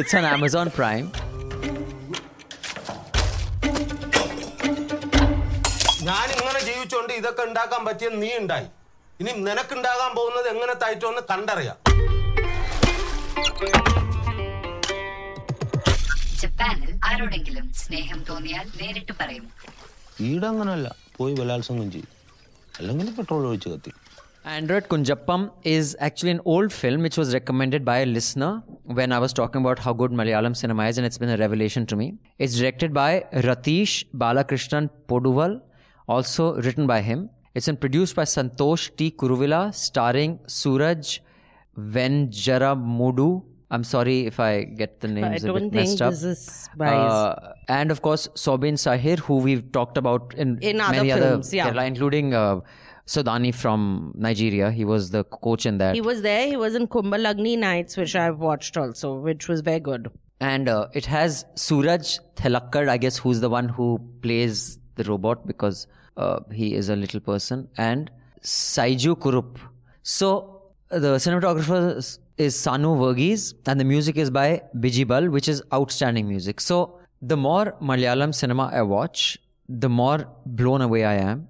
[0.00, 1.10] it's on Amazon Prime.
[6.08, 8.68] ഞാൻ ഇങ്ങനെ ജീവിച്ചോണ്ട് ഇതൊക്കെ ഉണ്ടാക്കാൻ പറ്റിയ നീ ഉണ്ടായി
[9.21, 11.77] ഇനി നിനക്കുണ്ടാകാൻ പോകുന്നത് എങ്ങനെ തായിട്ടോന്ന് കണ്ടറിയാം
[16.41, 19.45] ജപ്പാനിൽ ആരോടെങ്കിലും സ്നേഹം തോന്നിയാൽ നേരിട്ട് പറയും
[20.29, 22.09] ഈടങ്ങനല്ല പോയി ബലാത്സംഗം ചെയ്യും
[22.79, 23.93] അല്ലെങ്കിൽ പെട്രോൾ ഒഴിച്ച് കത്തി
[24.53, 25.41] Android Kunjappam
[25.73, 28.49] is actually an old film which was recommended by a listener
[28.97, 31.83] when I was talking about how good Malayalam cinema is, and it's been a revelation
[31.91, 32.07] to me.
[32.43, 33.11] It's directed by
[33.47, 35.53] Ratish Balakrishnan Poduval,
[36.07, 37.21] also written by him.
[37.55, 39.11] It's been produced by Santosh T.
[39.11, 41.19] Kuruvilla, starring Suraj
[41.77, 43.43] Venjaramoodu.
[43.71, 46.11] I'm sorry if I get the names I a don't bit messed think up.
[46.13, 50.57] this is by his- Uh, and of course, Soubin Shahir, who we've talked about in,
[50.61, 51.69] In other many films, other yeah.
[51.69, 52.59] Kerala, including uh,
[53.07, 54.69] Sudani from Nigeria.
[54.71, 55.95] He was the coach in that.
[55.95, 56.45] He was there.
[56.47, 60.11] He was in Kumbalangi Nights, which I've watched also, which was very good.
[60.45, 62.07] and uh, it has Suraj
[62.39, 63.85] Thelakkad, I guess, who's the one who
[64.23, 64.63] plays
[65.01, 65.83] the robot because
[66.17, 68.09] uh, he is a little person, and
[68.41, 69.57] Saiju Kurup.
[70.03, 72.19] So the cinematographer is,
[72.55, 76.59] Sanu Verghese, and the music is by Bijibal, which is outstanding music.
[76.59, 79.37] So the more Malayalam cinema I watch,
[79.69, 81.47] the more blown away I am.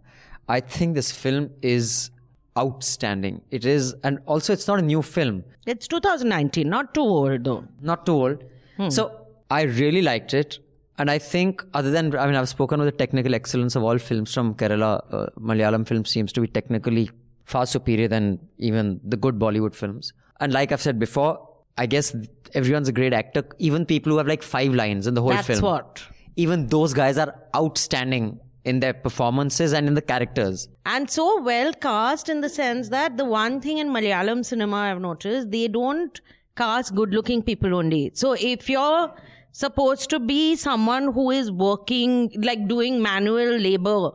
[0.48, 2.12] I think this film is
[2.58, 3.42] outstanding.
[3.50, 7.64] It is, and also it's not a new film It's 2019, not too old though.
[7.82, 8.44] not too old.
[8.90, 10.60] So I really liked it.
[10.98, 13.98] And I think, other than, I mean, I've spoken of the technical excellence of all
[13.98, 15.04] films from Kerala.
[15.12, 17.10] Uh, Malayalam film seems to be technically
[17.46, 20.14] far superior than even the good Bollywood films.
[20.40, 22.16] And like I've said before, I guess
[22.54, 23.44] everyone's a great actor.
[23.58, 25.62] Even people who have like five lines in the whole That's film.
[25.62, 26.04] what.
[26.36, 30.70] Even those guys are outstanding in their performances and in the characters.
[30.86, 35.02] And so well cast in the sense that the one thing in Malayalam cinema I've
[35.02, 36.22] noticed, they don't
[36.56, 38.12] cast good looking people only.
[38.14, 39.14] So if you're
[39.54, 44.12] supposed to be someone who is working, like doing manual labor,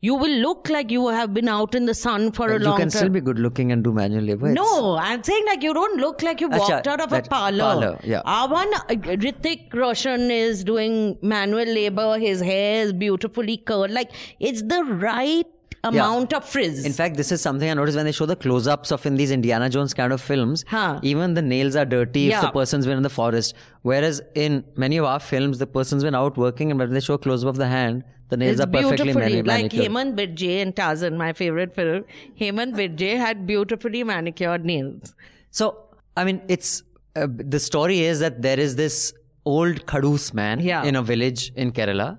[0.00, 2.64] you will look like you have been out in the sun for a long time.
[2.64, 2.90] you can time.
[2.90, 4.52] still be good looking and do manual labor.
[4.52, 7.64] No, I'm saying like you don't look like you walked out of a parlor.
[7.64, 8.20] parlor, yeah.
[8.24, 12.18] Our one, uh, Hrithik Roshan is doing manual labor.
[12.18, 13.90] His hair is beautifully curled.
[13.90, 15.46] Like it's the right
[15.88, 16.84] amount of frizz.
[16.84, 19.30] In fact, this is something I noticed when they show the close-ups of in these
[19.30, 20.64] Indiana Jones kind of films.
[20.68, 21.00] Huh.
[21.02, 23.54] Even the nails are dirty if the person's been in the forest.
[23.82, 27.14] Whereas in many of our films, the person's been out working, and when they show
[27.14, 29.84] a close-up of the hand, the nails it's are perfectly beautifully mani- like manicured.
[29.92, 32.04] Hemant Birje in Tarzan, my favorite film.
[32.40, 35.14] Hemant Birje had beautifully manicured nails.
[35.50, 35.76] So,
[36.16, 36.82] I mean, it's
[37.14, 39.12] uh, the story is that there is this
[39.44, 40.82] old Kadus man Yeah.
[40.82, 42.18] in a village in Kerala,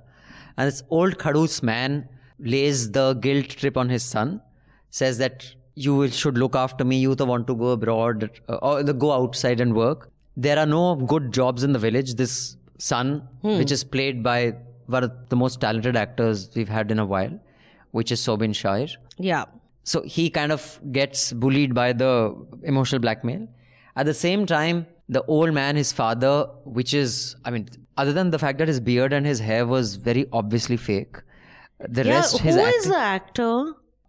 [0.58, 2.08] and this old Kadus man
[2.40, 4.42] lays the guilt trip on his son,
[4.90, 5.46] says that
[5.76, 6.98] you should look after me.
[6.98, 10.12] You want to go abroad uh, or the- go outside and work.
[10.36, 12.14] There are no good jobs in the village.
[12.16, 17.00] This son, which is played by one of the most talented actors we've had in
[17.00, 17.40] a while,
[17.92, 19.46] which is Soubin Shahir Yeah.
[19.84, 23.48] so he kind of gets bullied by the emotional blackmail
[23.96, 26.32] at the same time the old man his father
[26.78, 27.68] which is i mean
[28.04, 31.18] other than the fact that his beard and his hair was very obviously fake
[31.80, 33.52] the Yeah, rest who is the actor?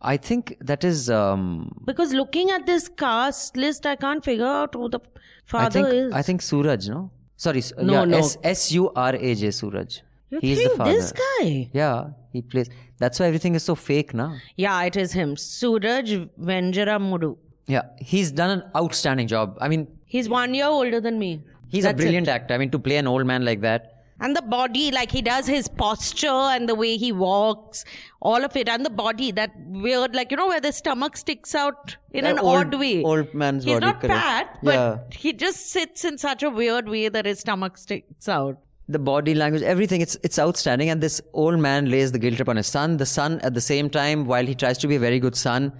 [0.00, 1.40] i think that is um
[1.87, 5.22] Because looking at this cast list, I can't figure out who the i
[5.54, 6.12] father think is.
[6.20, 7.00] i think suraj no
[7.37, 8.18] sorry s- No, yeah, no.
[8.18, 9.98] S- s-u-r-a-j suraj
[10.31, 11.68] you he's think the father this guy?
[11.81, 12.70] yeah he plays
[13.04, 15.37] that's why everything is so fake now Yeah, it is him.
[15.37, 16.14] Suraj
[16.52, 17.31] Venjaramoodu.
[17.66, 21.31] yeah he's done an outstanding job i mean He's one year older than me.
[21.72, 22.35] he's That's a brilliant it.
[22.37, 23.83] actor i mean to play an old man like that
[24.20, 27.85] And the body, like he does his posture and the way he walks,
[28.20, 31.54] all of it, and the body, that weird, like you know, where the stomach sticks
[31.54, 33.02] out in Yeah, an old- odd way.
[33.04, 33.74] old man's body.
[33.74, 34.20] He's body, not correct.
[34.20, 34.98] fat, but Yeah.
[35.16, 38.59] he just sits in such a weird way that his stomach sticks out.
[38.90, 40.00] the body language, everything.
[40.00, 40.88] It's it's outstanding.
[40.88, 42.96] And this old man lays the guilt trip on his son.
[42.96, 45.72] The son, at the same time, while he tries to be a very good son,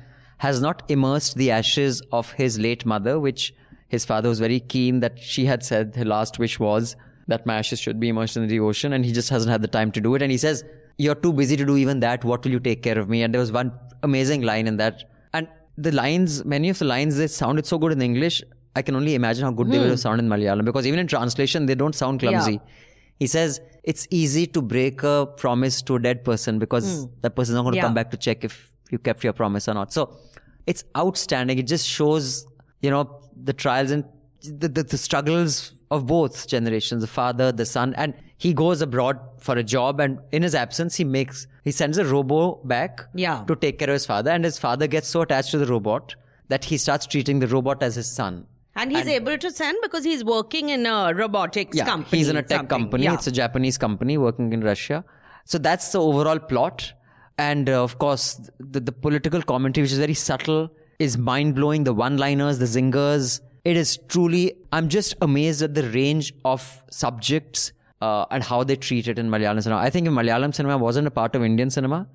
[0.47, 3.55] has not immersed the ashes of his late mother, which
[3.89, 6.97] his father was very keen that she had said her last wish was
[7.29, 9.69] that my ashes should be immersed in the ocean, and he just hasn't had the
[9.69, 10.23] time to do it.
[10.23, 10.65] And he says,
[10.97, 12.25] "You're too busy to do even that.
[12.25, 15.05] What will you take care of me?" And there was one amazing line in that,
[15.33, 18.43] and the lines, many of the lines, they sounded so good in English.
[18.75, 19.91] I can only imagine how good they would hmm.
[19.91, 22.61] have sounded in Malayalam because even in translation, they don't sound clumsy.
[23.19, 27.11] He says it's easy to break a promise to a dead person because hmm.
[27.23, 27.89] that person is not going to Yeah.
[27.89, 29.93] come back to check if you kept your promise or not.
[29.93, 30.17] So
[30.67, 31.59] it's outstanding.
[31.59, 32.47] It just shows,
[32.83, 34.05] you know, the trials and
[34.43, 39.19] the, the, the struggles of both generations, the father, the son, and he goes abroad
[39.39, 43.45] for a job and in his absence, he makes, he sends a robo back Yeah.
[43.47, 46.15] to take care of his father and his father gets so attached to the robot
[46.49, 48.47] that he starts treating the robot as his son.
[48.77, 52.19] And he's able to send because he's working in a robotics Yeah, company.
[52.19, 52.69] he's in a tech something.
[52.69, 53.05] company.
[53.05, 53.15] Yeah.
[53.15, 55.05] It's a Japanese company working in Russia.
[55.47, 56.93] So that's the overall plot.
[57.39, 60.71] And uh, of course, the, the political commentary, which is very subtle,
[61.01, 61.85] is mind blowing.
[61.85, 63.41] The one liners, the zingers.
[63.71, 68.77] It is truly, I'm just amazed at the range of subjects uh, and how they
[68.77, 69.81] treat it in Malayalam cinema.
[69.89, 72.07] I think if Malayalam cinema wasn't a part of Indian cinema,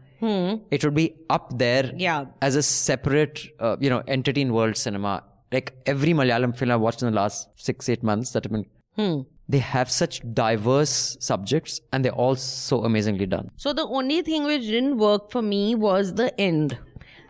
[0.75, 1.97] it would be up there Hmm.
[1.99, 2.25] Yeah.
[2.41, 5.13] as a separate, uh, you know, entity in world cinema.
[5.51, 8.65] Like every Malayalam film I've watched in the last six, eight months that have been
[9.01, 9.15] Hmm.
[9.53, 10.95] they have such diverse
[11.29, 13.49] subjects and they're all so amazingly done.
[13.57, 16.77] So the only thing which didn't work for me was the end.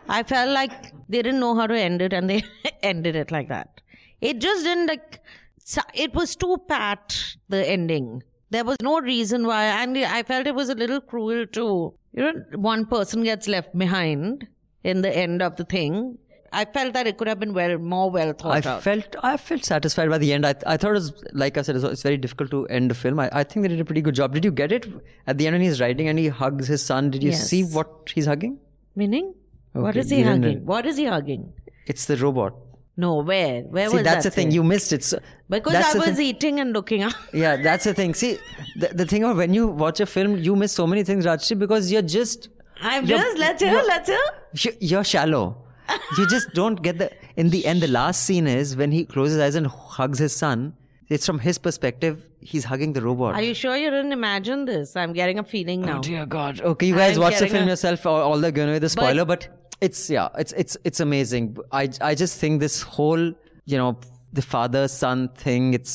[0.08, 0.74] I felt like
[1.08, 2.42] they didn't know how to end it and they
[2.94, 3.80] ended it like that.
[4.28, 5.20] It just didn't like,
[5.94, 8.22] it was too pat, the ending.
[8.50, 11.94] There was no reason why, and I felt it was a little cruel too.
[12.12, 14.46] You know, one person gets left behind
[14.84, 16.18] in the end of the thing.
[16.52, 18.78] I felt that it could have been well, more well I thought out.
[18.78, 20.46] I felt I felt satisfied by the end.
[20.46, 22.94] I, I thought it was like I said, it's, it's very difficult to end a
[22.94, 23.18] film.
[23.18, 24.34] I, I think they did a pretty good job.
[24.34, 24.86] Did you get it
[25.26, 27.10] at the end when he's writing and he hugs his son?
[27.10, 27.48] Did you Yes.
[27.48, 28.58] see what he's hugging?
[28.94, 29.34] Meaning?
[29.72, 30.64] what Okay, is he hugging?
[30.64, 31.52] What is he hugging?
[31.86, 32.54] It's the robot.
[32.96, 33.62] No, where?
[33.62, 34.50] Where See, was that's that the thing.
[34.52, 35.02] You missed it.
[35.02, 36.26] So, Because I was thing.
[36.26, 37.12] eating and looking up.
[37.32, 38.14] Yeah, that's the thing.
[38.14, 38.38] See,
[38.76, 41.58] the, the thing of when you watch a film, you miss so many things, Rajyasree,
[41.58, 42.48] because you're just
[42.80, 44.72] I'm You're- just, let's hear, you're- let's hear.
[44.80, 45.56] You're shallow.
[46.18, 47.10] you just don't get the.
[47.36, 50.34] In the end, the last scene is when he closes his eyes and hugs his
[50.34, 50.74] son.
[51.08, 52.24] It's from his perspective.
[52.40, 53.34] He's hugging the robot.
[53.34, 54.96] Are you sure you didn't imagine this?
[54.96, 55.98] I'm getting a feeling oh, now.
[55.98, 56.60] Oh dear God.
[56.60, 58.06] Okay, you guys I'm watch the film a- yourself.
[58.06, 59.48] All, all the going away the spoiler, but,
[59.86, 61.56] it's yeah, it's it's it's amazing.
[61.82, 63.24] I I just think this whole
[63.72, 63.92] you know
[64.32, 65.72] the father son thing.
[65.78, 65.94] It's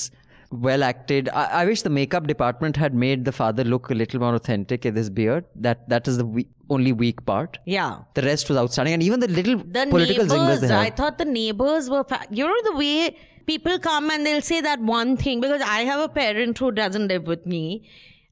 [0.68, 1.30] well acted.
[1.40, 4.86] I, I wish the makeup department had made the father look a little more authentic
[4.92, 5.46] in his beard.
[5.68, 6.48] That that is the we-
[6.78, 7.58] only weak part.
[7.66, 8.00] Yeah.
[8.16, 10.74] The rest was outstanding, and even the little The political neighbors, they.
[10.80, 13.16] I thought the neighbors were, fa- you know, the way
[13.52, 17.08] people come and they'll say that one thing because I have a parent who doesn't
[17.14, 17.64] live with me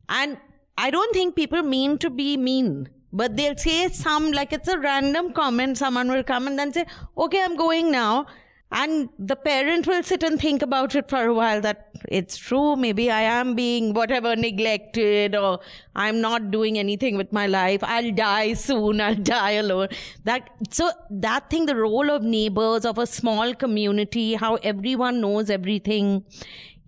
[0.07, 0.37] and
[0.77, 2.89] I don't think people mean to be mean.
[3.11, 5.77] But they'll say some like it's a random comment.
[5.77, 6.85] Someone will come and then say,
[7.17, 8.25] "Okay, I'm going now."
[8.69, 12.75] And the parent will sit and think about it for a while that it's true,
[12.75, 15.59] maybe I am being whatever neglected or
[15.95, 17.81] I'm not doing anything with my life.
[17.81, 19.87] I'll die soon, I'll die alone.
[20.25, 25.49] That so that thing, the role of neighbors, of a small community, how everyone knows
[25.49, 26.25] everything.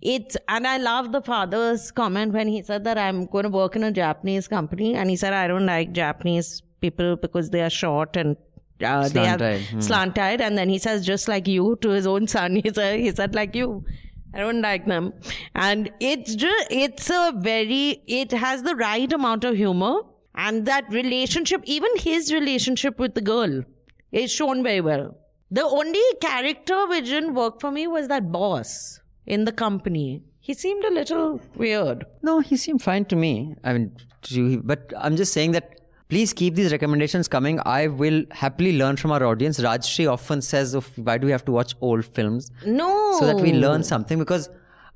[0.02, 3.76] It's and I love the father's comment when he said that I'm going to work
[3.76, 4.94] in a Japanese company.
[4.94, 8.36] And he said I don't like Japanese people because they are short and
[8.82, 9.80] uh, they are hmm.
[9.80, 12.56] slant-eyed and then he says just like you to his own son.
[12.64, 13.84] He said he said like you.
[14.32, 15.12] I don't like them.
[15.54, 20.02] And it's just it's a very it has the right amount of humor.
[20.34, 23.64] And that relationship even his relationship with the girl
[24.12, 25.14] is shown very well.
[25.50, 28.99] The only character which didn't work for me was that boss
[29.36, 30.06] in the company
[30.48, 33.32] he seemed a little weird No, he seemed fine to me.
[33.64, 33.84] I mean,
[34.22, 37.60] to, but I'm just saying that please keep these recommendations coming.
[37.64, 39.60] I will happily learn from our audience.
[39.60, 42.50] Rajyasree often says, of, why do we have to watch old films?
[42.66, 42.88] no
[43.18, 44.48] So that we learn something because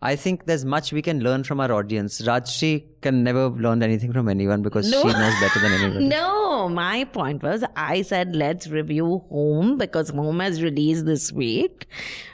[0.08, 2.20] I think there's much we can learn from our audience.
[2.20, 5.00] Rajyasree can never learn anything from anyone because No.
[5.02, 6.08] she knows better than anyone.
[6.14, 11.86] No, my point was I said let's review Home because Home has released this week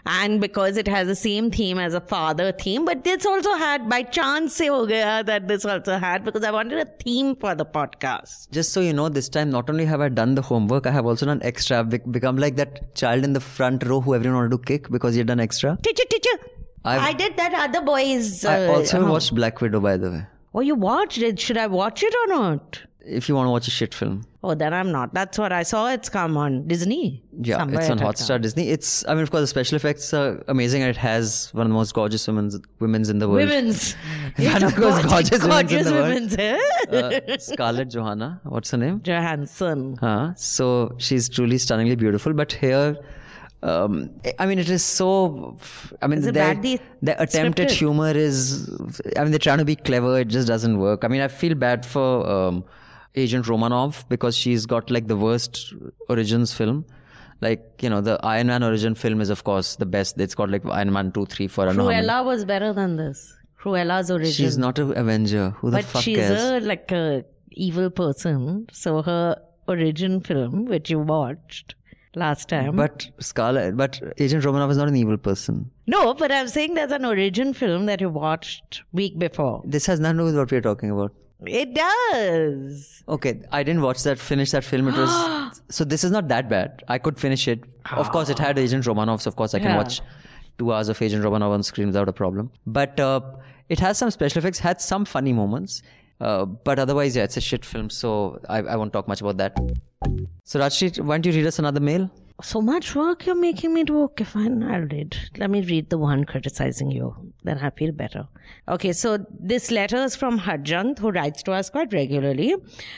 [0.05, 3.89] and because it has the same theme as a father theme, but this also had
[3.89, 7.55] by chance se ho gaya that this also had because I wanted a theme for
[7.65, 8.51] the podcast.
[8.61, 11.07] Just so you know, this time not only have I done the homework, I have
[11.07, 11.79] also done extra.
[11.81, 15.15] I've become like that child in the front row who everyone wanted to kick because
[15.17, 15.77] you had done extra.
[15.83, 16.39] Teacher, teacher.
[16.85, 18.45] I've- I did that other boys.
[18.45, 20.27] I uh, also uh, watched Black Widow, by the way.
[20.55, 21.39] Oh, you watched it?
[21.39, 22.83] Should I watch it or not?
[23.05, 24.25] If you want to watch a shit film.
[24.43, 25.15] Oh, then I'm not.
[25.15, 25.89] That's what I saw.
[25.89, 27.23] It's come on Disney.
[27.41, 28.71] Yeah, it's on Hotstar Disney.
[28.71, 31.71] It's, I mean, of course, the special effects are amazing and it has one of
[31.71, 33.49] the most gorgeous women's, women's in the world.
[33.49, 33.95] Women's.
[34.39, 36.09] One of the most gorgeous, women's in gorgeous the world.
[36.09, 37.31] women's, eh?
[37.35, 39.01] Uh, Scarlett Johanna, what's her name?
[39.03, 39.97] Johansson.
[40.01, 40.35] Huh?
[40.37, 42.33] So she's truly stunningly beautiful.
[42.33, 42.97] But here,
[43.63, 45.59] um, I mean, it is so.
[46.01, 46.55] I mean, their,
[47.03, 48.71] their attempt at humor is.
[49.17, 50.19] I mean, they're trying to be clever.
[50.21, 51.05] It just doesn't work.
[51.05, 52.65] I mean, I feel bad for um,
[53.15, 55.75] Agent Romanoff because she's got like the worst
[56.09, 56.87] origins film.
[57.43, 60.19] Like you know, the Iron Man origin film is of course the best.
[60.19, 61.65] It's got like Iron Man two, three, four.
[61.65, 62.01] I don't know how.
[62.01, 63.37] Cruella was better than this.
[63.61, 64.33] Cruella's origin.
[64.33, 65.51] She's not an Avenger.
[65.59, 65.87] Who the fuck is?
[65.87, 66.63] but fuck she's cares?
[66.63, 68.69] a like a evil person.
[68.73, 69.37] So her
[69.69, 71.75] origin film, which you watched
[72.15, 72.77] last time.
[72.77, 75.71] But Scarlett, but Agent Romanoff is not an evil person.
[75.87, 79.63] no, but I'm saying there's an origin film that you watched week before.
[79.65, 81.13] This has nothing to do with what we're talking about.
[81.47, 83.03] It does.
[83.09, 84.89] Okay, I didn't watch that, finish that film.
[84.89, 85.85] It was so.
[85.85, 86.83] This is not that bad.
[86.89, 87.65] I could finish it.
[87.93, 89.23] Of course, it had Agent Romanoff.
[89.23, 89.77] So of course, I can Yeah.
[89.79, 90.01] watch
[90.59, 92.51] two hours of Agent Romanoff on screen without a problem.
[92.67, 93.21] But uh,
[93.71, 94.59] it has some special effects.
[94.59, 95.83] Had some funny moments.
[96.21, 97.91] Uh, but otherwise, yeah, it's a shit film.
[97.91, 99.57] So I, I won't talk much about that.
[100.45, 102.11] So Rajyasree, why don't you read us another mail?
[102.43, 104.03] So much work you're making me do.
[104.05, 105.17] Okay, fine, I'll read.
[105.37, 107.33] Let me read the one criticizing you.
[107.43, 108.29] Then I feel better.
[108.69, 112.55] Okay, so this letter is from Harjant, who writes to us quite regularly.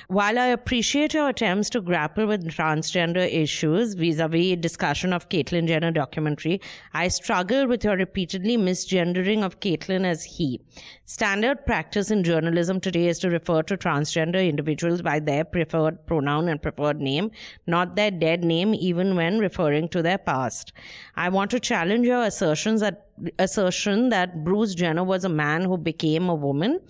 [0.09, 5.91] While I appreciate your attempts to grapple with transgender issues vis-a-vis discussion of Caitlyn Jenner
[5.91, 6.61] documentary,
[6.93, 10.61] I struggle with your repeatedly misgendering of Caitlyn as he.
[11.05, 16.49] Standard practice in journalism today is to refer to transgender individuals by their preferred pronoun
[16.49, 17.31] and preferred name,
[17.67, 20.73] not their dead name, even when referring to their past.
[21.17, 25.77] I want to challenge your assertions that assertion that Bruce Jenner was a man who
[25.77, 26.81] became a woman.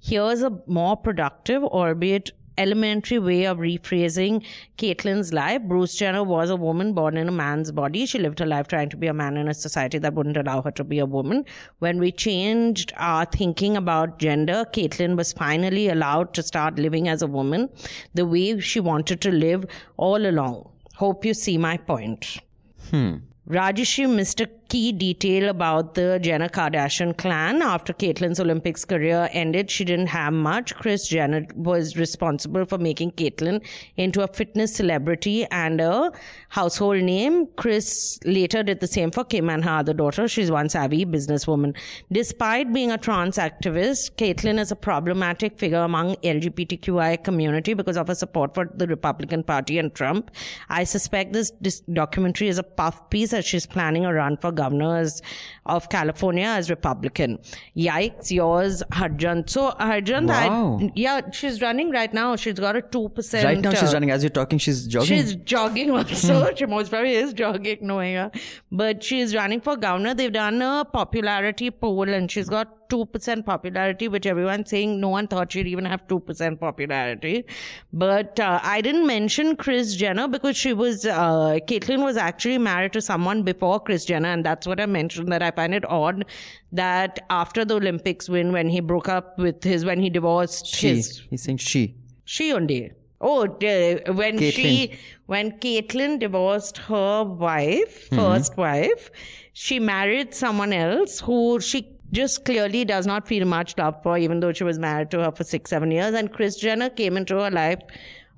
[0.00, 4.44] Here's a more productive, albeit elementary way of rephrasing
[4.76, 5.62] Caitlyn's life.
[5.62, 8.06] Bruce Jenner was a woman born in a man's body.
[8.06, 10.62] She lived her life trying to be a man in a society that wouldn't allow
[10.62, 11.44] her to be a woman.
[11.78, 17.22] When we changed our thinking about gender, Caitlyn was finally allowed to start living as
[17.22, 17.70] a woman
[18.14, 19.64] the way she wanted to live
[19.96, 20.71] all along.
[20.96, 22.38] Hope you see my point.
[22.90, 23.16] Hmm.
[23.48, 27.60] Rajeshi missed a key detail about the Jenner Kardashian clan.
[27.60, 30.74] After Caitlyn's Olympics career ended, she didn't have much.
[30.76, 33.62] Kris Jenner was responsible for making Caitlyn
[33.98, 36.10] into a fitness celebrity and a
[36.48, 37.48] household name.
[37.58, 40.26] Kris later did the same for Kim and her other daughter.
[40.26, 41.76] She's one savvy businesswoman.
[42.10, 48.08] Despite being a trans activist, Caitlyn is a problematic figure among LGBTQI community because of
[48.08, 50.30] her support for the Republican Party and Trump.
[50.70, 54.50] I suspect this, this documentary is a puff piece as she's planning a run for
[54.70, 55.22] as-
[55.66, 57.38] of California as Republican.
[57.76, 59.48] Yikes, yours, Harjant.
[59.48, 60.80] So Harjant, Wow.
[60.94, 62.34] Yeah, she's running right now.
[62.36, 63.44] She's got a 2%.
[63.44, 64.10] Right now, she's uh, running.
[64.10, 65.06] As you're talking, she's jogging.
[65.08, 66.52] She's jogging also.
[66.54, 68.30] she most probably is jogging, knowing her.
[68.70, 70.14] But she's running for governor.
[70.14, 75.26] They've done a popularity poll and she's got 2% popularity, which everyone's saying no one
[75.26, 77.44] thought she'd even have 2% popularity.
[77.92, 82.92] But uh, I didn't mention Kris Jenner because she was, uh, Caitlyn was actually married
[82.94, 84.28] to someone before Kris Jenner.
[84.28, 86.24] And that's what I mentioned that I find it odd
[86.72, 90.88] that after the Olympics win, when he broke up with his, when he divorced She.
[90.96, 91.96] his, He's saying she.
[92.24, 92.92] she only.
[93.24, 94.52] Oh, d- when Caitlyn.
[94.52, 98.16] she when Caitlyn divorced her wife, Mm-hmm.
[98.16, 99.10] first wife,
[99.52, 104.40] she married someone else who she just clearly does not feel much love for, even
[104.40, 106.14] though she was married to her for six, seven years.
[106.14, 107.80] And Kris Jenner came into her life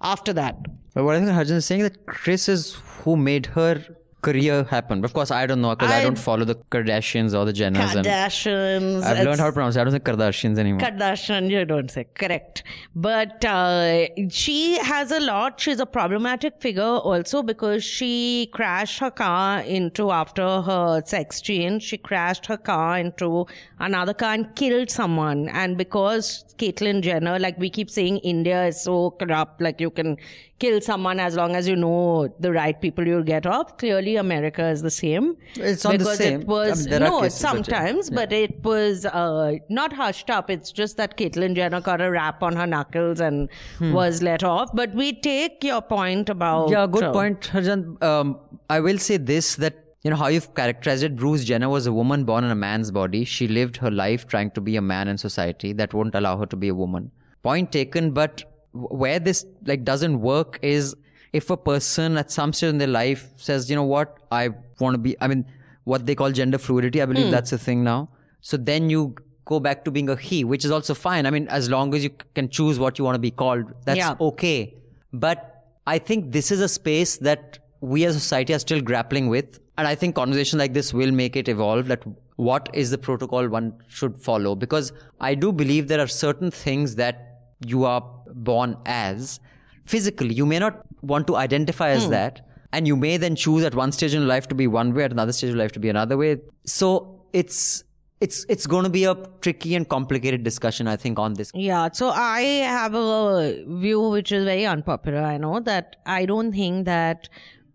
[0.01, 0.57] after that.
[0.95, 3.85] But what I think Harjan is saying that Kris is who made her
[4.27, 5.01] career happen.
[5.01, 7.53] But of course, I don't know because I, I- don't follow the Kardashians or the
[7.53, 7.95] Jenners.
[7.97, 9.03] and Kardashians.
[9.03, 9.81] I've learned how to pronounce it.
[9.81, 10.81] I don't say Kardashians anymore.
[10.81, 12.63] Kardashian, you don't say correct.
[12.95, 15.61] But uh, she has a lot.
[15.61, 21.83] She's a problematic figure also because she crashed her car into after her sex change.
[21.83, 23.47] She crashed her car into
[23.79, 25.49] another car and killed someone.
[25.49, 29.61] And because Caitlyn Jenner, like we keep saying, India is so corrupt.
[29.61, 30.17] Like you can
[30.61, 33.77] kill someone as long as you know the right people you'll get off.
[33.77, 35.37] Clearly, America is the same.
[35.55, 36.41] It's not the because same.
[36.43, 37.29] It was I mean, no but yeah.
[37.29, 40.51] sometimes, but it was uh, not hushed up.
[40.51, 43.49] It's just that Caitlyn Jenner got a rap on her knuckles and
[43.81, 44.71] was let off.
[44.75, 48.03] But we take your point about Yeah, good uh, point, Harjan.
[48.03, 48.39] Um,
[48.71, 51.17] I will say this that you know how you've characterized it.
[51.17, 53.25] Bruce Jenner was a woman born in a man's body.
[53.25, 56.47] She lived her life trying to be a man in society that won't allow her
[56.47, 57.11] to be a woman.
[57.43, 58.13] Point taken.
[58.13, 60.95] But where this like doesn't work is
[61.39, 64.95] if a person at some stage in their life says, you know what, I want
[64.95, 65.17] to be.
[65.21, 65.45] I mean,
[65.83, 67.03] what they call gender fluidity.
[67.03, 67.33] I believe hmm.
[67.33, 68.09] that's a thing now.
[68.41, 71.27] So then you go back to being a he, which is also fine.
[71.27, 73.99] I mean, as long as you can choose what you want to be called, that's
[73.99, 74.15] Yeah.
[74.29, 74.75] okay.
[75.13, 79.29] But I think this is a space that we as a society are still grappling
[79.29, 79.59] with.
[79.77, 82.05] And I think conversation like this will make it evolve that
[82.37, 84.55] what is the protocol one should follow.
[84.55, 89.41] Because I do believe there are certain things that you are born as
[89.85, 90.35] physically.
[90.35, 92.11] You may not want to identify as hmm.
[92.11, 92.47] that.
[92.73, 95.13] And you may then choose at one stage in life to be one way, at
[95.13, 96.39] another stage of life to be another way.
[96.67, 97.85] So it's
[98.21, 101.53] it's it's going to be a tricky and complicated discussion, I think, on this.
[101.55, 105.19] Yeah, so I have a view which is very unpopular.
[105.19, 107.29] I know that I don't think that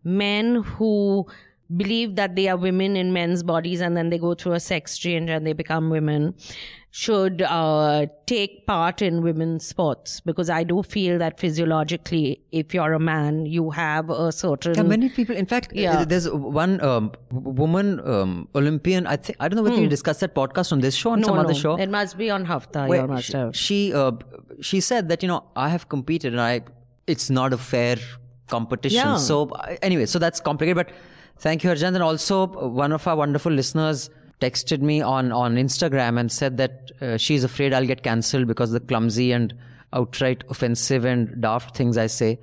[0.03, 1.28] men who
[1.78, 4.97] believe that they are women in men's bodies and then they go through a sex
[4.97, 6.34] change and they become women
[6.91, 12.93] should uh, take part in women's sports because I do feel that physiologically, if you're
[12.93, 14.74] a man, you have a certain.
[14.74, 15.36] Yeah, many people.
[15.36, 16.03] In fact, Yeah.
[16.03, 19.05] there's one um, woman um, Olympian.
[19.05, 21.22] I think I don't know whether you discussed that podcast on this show on Hmm.
[21.22, 21.76] no, some no, other show.
[21.76, 22.88] It must be on Hafta.
[22.88, 23.55] where must she, have.
[23.55, 24.13] she uh,
[24.61, 26.61] she said that you know I have competed and I
[27.05, 27.97] it's not a fair
[28.47, 28.95] competition.
[28.97, 29.17] Yeah.
[29.17, 30.76] So uh, anyway, so that's complicated.
[30.76, 30.89] But
[31.40, 31.96] thank you, Arjan.
[31.96, 34.10] And also one of our wonderful listeners
[34.42, 38.74] texted me on on Instagram and said that uh, she's afraid I'll get cancelled because
[38.74, 39.54] of the clumsy and
[39.94, 42.40] outright offensive and daft things I say.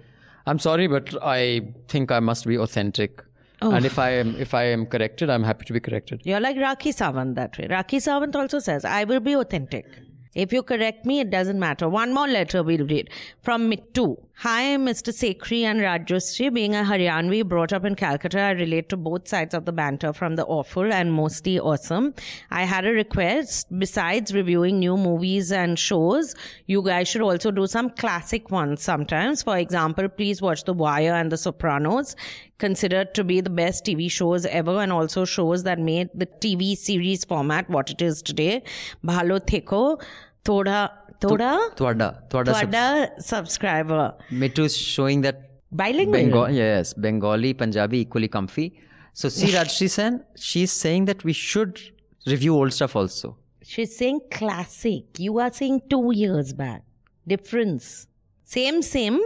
[0.47, 3.23] I'm sorry, but I think I must be authentic.
[3.63, 3.73] Oh.
[3.73, 6.21] And if I am if I am corrected, I'm happy to be corrected.
[6.25, 7.69] You're like Rakhi Sawant that way.
[7.69, 9.87] Rakhi Sawant also says, I will be authentic.
[10.35, 11.89] If you correct me, it doesn't matter.
[11.89, 13.09] One more letter we'll read
[13.43, 14.19] from Mittu.
[14.41, 15.15] Hi, Mr.
[15.15, 16.53] Sekhri and Rajyasree.
[16.53, 20.13] Being a Haryanvi brought up in Calcutta, I relate to both sides of the banter
[20.13, 22.13] from the awful and mostly awesome.
[22.51, 23.67] I had a request.
[23.79, 26.35] Besides reviewing new movies and shows,
[26.67, 29.43] you guys should also do some classic ones sometimes.
[29.43, 32.15] For example, please watch The Wire and The Sopranos,
[32.59, 36.77] considered to be the best TV shows ever and also shows that made the TV
[36.77, 38.65] series format what it is today.
[39.03, 39.99] Bhalo Theko,
[40.45, 40.91] Thoda,
[41.21, 44.15] Thoda, Twada, Twada, sub- Thoda subscriber.
[44.31, 46.13] Mittu is showing that Bilingual.
[46.13, 48.79] Bengal, yes, Bengali, Punjabi equally comfy.
[49.13, 51.81] So see Rajyasree Sen, she's saying that we should
[52.27, 53.37] review old stuff also.
[53.63, 55.19] She's saying classic.
[55.19, 56.83] You are saying two years back.
[57.27, 58.07] Difference.
[58.45, 59.21] Same, same,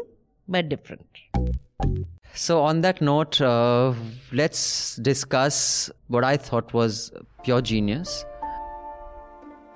[0.49, 1.07] but different.
[2.35, 3.93] So on that note, uh,
[4.33, 7.13] let's discuss what I thought was
[7.43, 8.25] pure genius.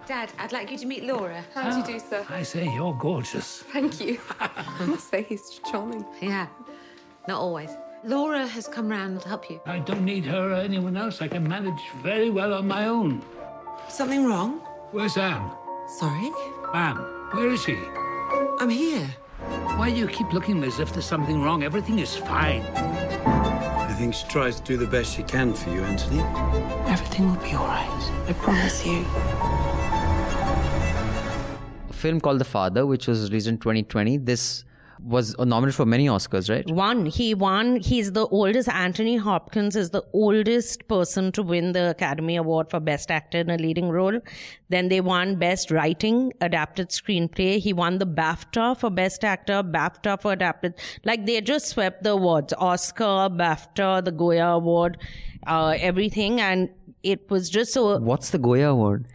[0.07, 1.43] Dad, I'd like you to meet Laura.
[1.55, 2.27] How do you do, sir?
[2.29, 3.63] I say, you're gorgeous.
[3.73, 4.21] Thank you.
[4.41, 6.05] I must say he's charming.
[6.21, 6.47] Yeah,
[7.27, 7.71] not always.
[8.05, 9.61] Laura has come round to help you.
[9.65, 11.23] I don't need her or anyone else.
[11.23, 13.23] I can manage very well on my own.
[13.89, 14.59] Something wrong?
[14.93, 15.51] Where's Anne?
[15.99, 16.31] Sorry?
[16.75, 16.97] Anne,
[17.33, 17.79] where is she?
[18.61, 19.07] I'm here.
[19.79, 21.63] Why do you keep looking as if there's something wrong?
[21.63, 22.61] Everything is fine.
[23.25, 26.21] I think she tries to do the best she can for you, Anthony.
[26.91, 28.25] Everything will be all right.
[28.29, 29.05] I promise you.
[32.05, 34.19] Film called The Father, which was released in 2020.
[34.19, 34.65] This
[35.01, 36.71] was nominated for many Oscars, right?
[36.71, 37.77] One, he won.
[37.77, 38.69] He's the oldest.
[38.69, 43.49] Anthony Hopkins is the oldest person to win the Academy Award for Best Actor in
[43.49, 44.21] a Leading Role.
[44.69, 47.59] Then they won Best Writing, Adapted Screenplay.
[47.59, 50.75] He won the BAFTA for Best Actor, BAFTA for Adapted.
[51.07, 54.99] Like they just swept the awards Oscar, BAFTA, the Goya Award,
[55.47, 56.39] uh, everything.
[56.39, 56.69] And
[57.03, 57.99] it was just so.
[57.99, 59.07] What's the Goya Award?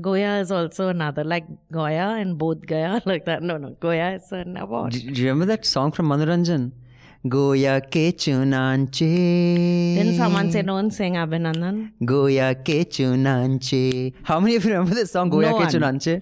[0.00, 3.42] Goya is also another, like Goya and both Gaya, like that.
[3.42, 4.92] No, no, Goya is an award.
[4.92, 6.72] Do, do you remember that song from Manoranjan?
[7.26, 9.00] Goya ke chunanche.
[9.96, 11.90] Didn't someone say don't sing Abhinandan?
[12.04, 14.12] Goya ke chunanche.
[14.22, 15.68] How many of you remember this song, Goya No ke one.
[15.68, 16.20] chunanche?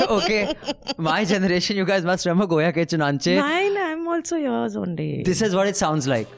[0.10, 0.54] okay,
[0.98, 3.40] my generation, you guys must remember Goya ke chunanche.
[3.40, 5.22] Mine, I'm also yours only.
[5.24, 6.28] This is what it sounds like.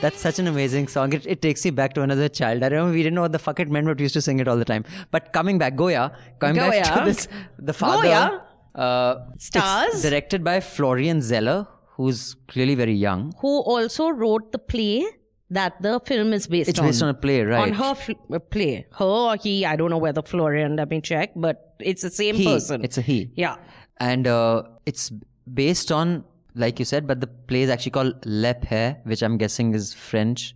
[0.00, 1.12] That's such an amazing song.
[1.12, 2.62] It, it takes me back to another child.
[2.62, 4.38] I remember we didn't know what the fuck it meant, but we used to sing
[4.40, 4.84] it all the time.
[5.10, 7.28] But coming back, Goya, coming back to this,
[7.58, 8.02] the father.
[8.04, 8.46] Goya.
[8.74, 10.00] Uh, Stars.
[10.00, 13.32] directed by Florian Zeller, who's clearly very young.
[13.40, 15.04] Who also wrote the play
[15.50, 16.86] that the film is based It's on.
[16.86, 17.62] It's based on a play, right?
[17.62, 18.86] On her fl- uh, play.
[18.96, 22.36] Her or he, I don't know whether Florian, let me check, but it's the same
[22.36, 22.44] He.
[22.44, 22.84] person.
[22.84, 23.32] It's a he.
[23.34, 23.56] Yeah.
[23.98, 25.10] And uh, it's
[25.52, 26.24] based on,
[26.60, 29.92] like you said, but the play is actually called Le Père, which I'm guessing is
[29.94, 30.54] French.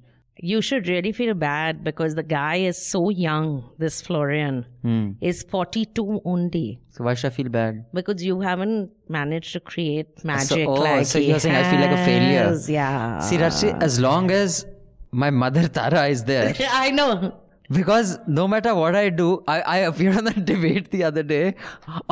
[0.52, 5.12] You should really feel bad because the guy is so young, this Florian, Hmm.
[5.20, 6.80] is 42 only.
[6.90, 7.84] So why should I feel bad?
[7.98, 11.92] Because you haven't managed to create magic oh, like so you're saying I feel like
[12.00, 12.50] a failure.
[12.68, 13.20] Yeah.
[13.20, 14.66] See, Rajyasree, as long as
[15.12, 16.52] my mother Tara is there,
[16.84, 17.40] I know.
[17.70, 21.54] Because no matter what I do, I, I appeared on that debate the other day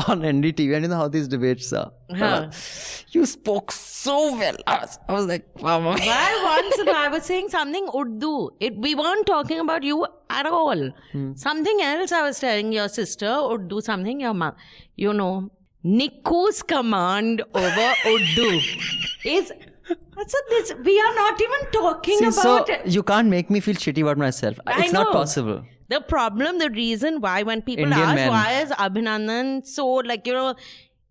[0.08, 1.92] on NDTV, and you know how these debates are.
[2.10, 2.50] Huh.
[3.10, 4.56] You spoke so well.
[4.66, 5.90] I was, I was like, Mama.
[5.90, 8.50] Why once I was saying something Urdu.
[8.60, 10.90] It we weren't talking about you at all.
[11.12, 11.34] Hmm.
[11.34, 14.54] Something else I was telling your sister Urdu, something your mom.
[14.96, 15.50] You know,
[15.84, 18.60] Niku's command over Urdu
[19.24, 19.52] is.
[19.88, 22.86] So this, we are not even talking See, so about it.
[22.86, 24.56] you can't make me feel shitty about myself.
[24.66, 25.64] I It's not possible.
[25.88, 28.28] The problem, the reason why when people Indian ask men.
[28.28, 30.54] why is Abhinandan so like you know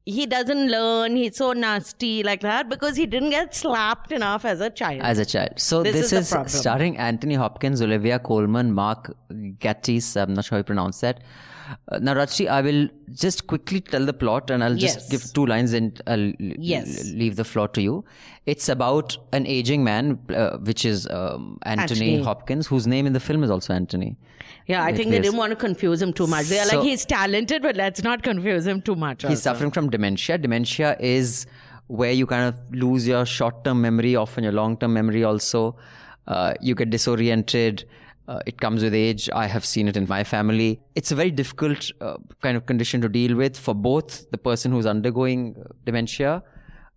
[0.06, 4.60] he doesn't learn, he's so nasty like that because he didn't get slapped enough as
[4.62, 5.02] a child.
[5.02, 5.54] As a child.
[5.58, 10.20] So This this, is is, starring Anthony Hopkins, Olivia Colman, Mark Gatiss.
[10.22, 11.22] I'm not sure how you pronounce that.
[11.89, 15.10] Uh, now, Rajyasree, I will just quickly tell the plot and I'll just Yes.
[15.10, 17.06] give two lines and I'll Yes.
[17.14, 18.04] leave the floor to you.
[18.45, 22.24] It's about an aging man, uh, which is um, Anthony, Anthony.
[22.24, 24.18] Hopkins, whose name in the film is also Anthony.
[24.68, 26.47] Yeah, I It think they didn't want to confuse him too much.
[26.47, 29.22] They're So- like, he's talented, but let's not confuse him too much.
[29.22, 29.52] He's also.
[29.52, 30.38] suffering from dementia.
[30.38, 31.46] Dementia is
[31.88, 35.76] where you kind of lose your short term memory, often your long term memory also.
[36.28, 37.86] Uh, you get disoriented.
[38.28, 39.30] Uh, it comes with age.
[39.34, 40.80] I have seen it in my family.
[40.96, 44.72] It's a very difficult uh, kind of condition to deal with for both the person
[44.72, 46.42] who's undergoing uh, dementia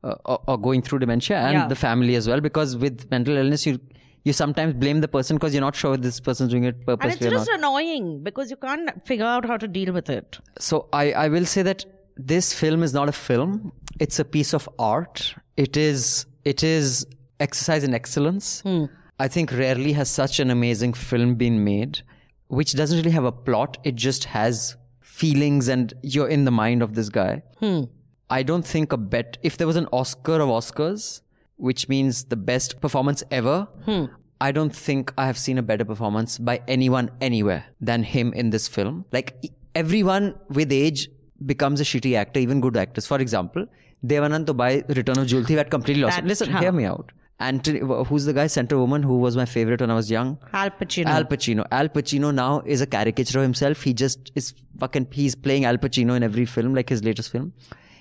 [0.05, 1.67] uh, or, or going through dementia and Yeah.
[1.67, 2.41] the family as well.
[2.41, 3.81] Because with mental illness, you
[4.27, 6.87] you sometimes blame the person because you're not sure if this person's doing it And
[6.87, 10.39] purposely it's or just annoying because you can't figure out how to deal with it.
[10.59, 11.85] So I, I will say that
[12.17, 13.73] this film is not a film.
[14.01, 15.35] It's a piece of art.
[15.57, 17.07] It is it is
[17.41, 18.61] exercise in excellence.
[18.61, 18.85] Hmm.
[19.19, 22.01] I think rarely has such an amazing film been made,
[22.49, 23.79] which doesn't really have a plot.
[23.85, 27.43] It just has feelings and you're in the mind of this guy.
[27.61, 27.83] Hmm.
[28.31, 31.21] I don't think a bet if there was an Oscar of Oscars,
[31.57, 33.69] which means the best performance ever.
[33.85, 34.07] Hmm.
[34.41, 38.51] I don't think I have seen a better performance by anyone anywhere than him in
[38.51, 39.05] this film.
[39.13, 41.09] Like everyone with age
[41.47, 43.07] becomes a shitty actor, even good actors.
[43.07, 43.67] For example,
[44.07, 46.19] Devanand Tobai, Return of Jewel Thief had completely lost.
[46.19, 46.25] it.
[46.25, 47.13] Listen, hear me out.
[47.41, 50.39] Anthony, who's the guy, Center Woman, who was my favorite when I was young?
[50.53, 51.07] Al Pacino.
[51.07, 51.67] Al Pacino.
[51.73, 53.83] Al Pacino now is a caricature of himself.
[53.83, 57.53] He just is fucking, he's playing Al Pacino in every film, like his latest film.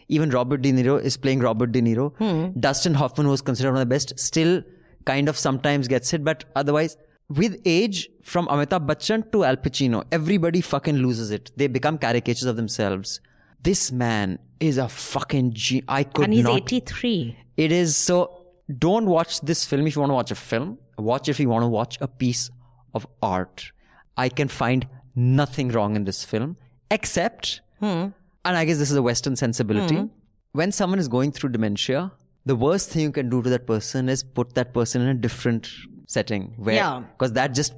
[0.07, 2.15] Even Robert De Niro is playing Robert De Niro.
[2.17, 2.59] Hmm.
[2.59, 4.61] Dustin Hoffman, who was considered one of the best, still
[5.05, 6.95] kind of sometimes gets it, but otherwise,
[7.37, 11.51] with age, from Amitabh Bachchan to Al Pacino, everybody fucking loses it.
[11.55, 13.19] They become caricatures of themselves.
[13.61, 15.83] This man is a fucking G.
[15.87, 17.37] I could and he's not 83.
[17.57, 18.45] it is so.
[18.77, 20.77] Don't watch this film if you want to watch a film.
[20.97, 22.49] Watch if you want to watch a piece
[22.93, 23.71] of art.
[24.15, 26.57] I can find nothing wrong in this film
[26.91, 27.85] except, hmm.
[27.85, 28.13] and
[28.45, 29.95] I guess this is a Western sensibility.
[29.95, 30.07] Hmm.
[30.51, 32.11] When someone is going through dementia,
[32.45, 35.13] the worst thing you can do to that person is put that person in a
[35.13, 35.69] different
[36.13, 36.53] setting.
[36.57, 37.03] Where, Yeah.
[37.17, 37.73] Because that just,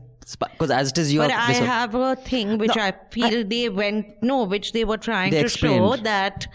[0.51, 1.31] because as it is, you But.
[1.31, 4.97] I this- have a thing which No, I feel they went, no, which they were
[4.97, 6.47] trying They to show that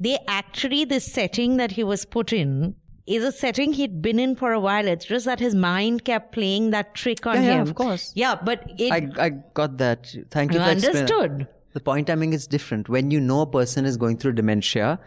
[0.00, 2.74] they actually this setting that he was put in
[3.06, 4.86] is a setting he'd been in for a while.
[4.88, 8.12] It's just that his mind kept playing that trick on Yeah, yeah, of course.
[8.14, 9.28] Yeah, but it I, I
[9.62, 10.14] got that.
[10.30, 10.58] Thank you.
[10.58, 11.00] You for explaining.
[11.02, 11.48] understood.
[11.74, 12.88] The point I'm making is different.
[12.88, 14.98] When you know a person is going through dementia,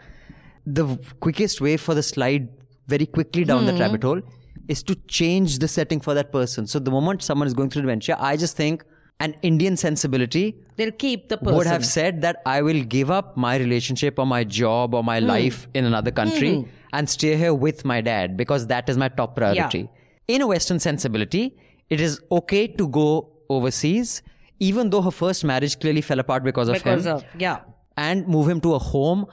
[0.66, 2.48] the quickest way for the slide
[2.86, 3.80] very quickly down that Hmm.
[3.80, 4.20] rabbit hole
[4.68, 6.66] is to change the setting for that person.
[6.66, 8.84] So the moment someone is going through dementia, I just think
[9.20, 11.56] an Indian sensibility they'll keep the person.
[11.56, 15.06] would have said that I will give up my relationship or my job or Hmm.
[15.06, 16.50] my life in another country
[16.92, 19.88] and stay here with my dad because that is my top priority.
[20.28, 21.56] In a Western sensibility,
[21.90, 23.08] it is okay to go
[23.48, 24.22] overseas,
[24.60, 27.58] even though her first marriage clearly fell apart because of because him, of yeah.
[27.96, 29.26] and move him to a home.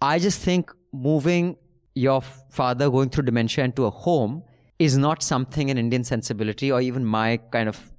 [0.00, 1.56] I just think moving
[1.94, 2.20] your
[2.60, 4.42] father going through dementia into a home
[4.84, 7.92] is not something an Indian sensibility or even my kind of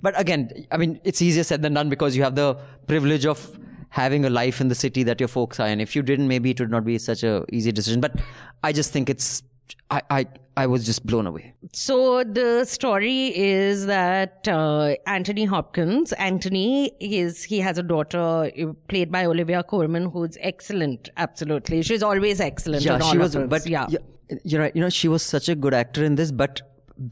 [0.00, 2.56] but again, I mean, it's easier said than done because you have the
[2.86, 3.58] privilege of
[3.90, 5.80] having a life in the city that your folks are in.
[5.80, 8.00] If you didn't, maybe it would not be such a easy decision.
[8.00, 8.20] But
[8.64, 9.42] I just think it's,
[9.90, 11.54] I, I, I was just blown away.
[11.72, 18.72] So the story is that uh, Anthony Hopkins, Anthony is he has a daughter uh,
[18.88, 21.10] played by Olivia Colman, who's excellent.
[21.16, 22.84] Absolutely, she's always excellent.
[22.84, 23.50] yeah, in all she was, films.
[23.50, 23.86] but yeah.
[24.44, 24.74] You're right.
[24.74, 26.62] You know, she was such a good actor in this, but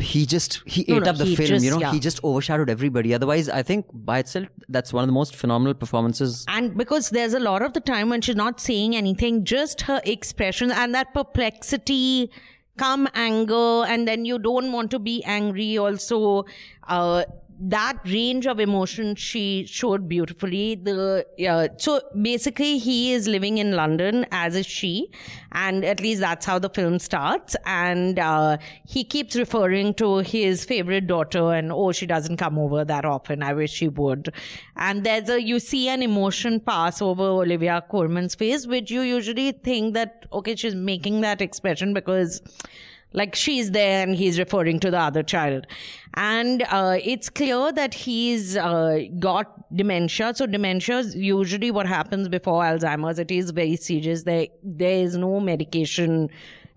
[0.01, 1.49] he just he No, ate no, up the film.
[1.49, 1.93] just- you know, yeah.
[1.93, 3.15] he just overshadowed everybody.
[3.15, 6.45] Otherwise, I think by itself, that's one of the most phenomenal performances.
[6.49, 10.01] And because there's a lot of the time when she's not saying anything, just her
[10.05, 12.31] expression and that perplexity,
[12.77, 16.45] come anger, and then you don't want to be angry also.
[16.87, 17.25] Uh,
[17.61, 20.77] that range of emotion she showed beautifully.
[20.77, 25.11] The uh, so basically he is living in London as is she,
[25.53, 27.57] and at least that's how the film starts.
[27.67, 32.85] And uh, he keeps referring to his favorite daughter, and oh, she doesn't come over
[32.85, 33.43] that often.
[33.43, 34.33] I wish she would.
[34.77, 39.53] And there's a you see an emotion pass over Olivia Colman's face, which you usually
[39.53, 42.41] think that okay, she's making that expression because
[43.13, 45.67] like she's there and he's referring to the other child.
[46.15, 50.33] And uh, it's clear that he's uh, got dementia.
[50.35, 53.19] So dementia is usually what happens before alzheimer's.
[53.19, 54.25] It is very serious.
[54.25, 56.31] There there is no medication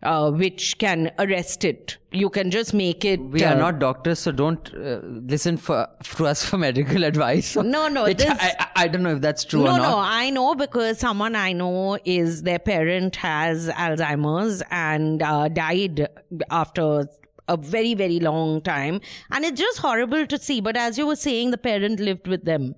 [0.04, 4.20] uh, which can arrest it you can just make it We are uh, not doctors,
[4.20, 7.56] so don't uh, listen for to us for medical advice.
[7.56, 9.98] No, no, It- this- I, I, don't know if that's true no, no.
[9.98, 16.08] I know because someone I know is their parent has Alzheimer's and uh, died
[16.50, 17.08] after
[17.48, 19.02] a very, very long time.
[19.32, 20.62] And it's just horrible to see.
[20.62, 22.76] But as you were saying, the parent lived with them.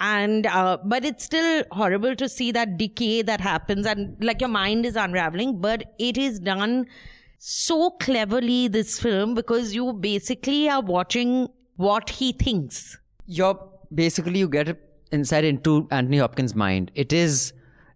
[0.00, 4.48] And, uh, but it's still horrible to see that decay that happens and like your
[4.48, 6.86] mind is unraveling, but it is done
[7.38, 12.98] so cleverly, this film, because you basically are watching what he thinks.
[13.26, 13.58] You're
[13.94, 14.78] basically you get
[15.10, 16.90] inside into Anthony Hopkins' mind.
[16.94, 17.52] It is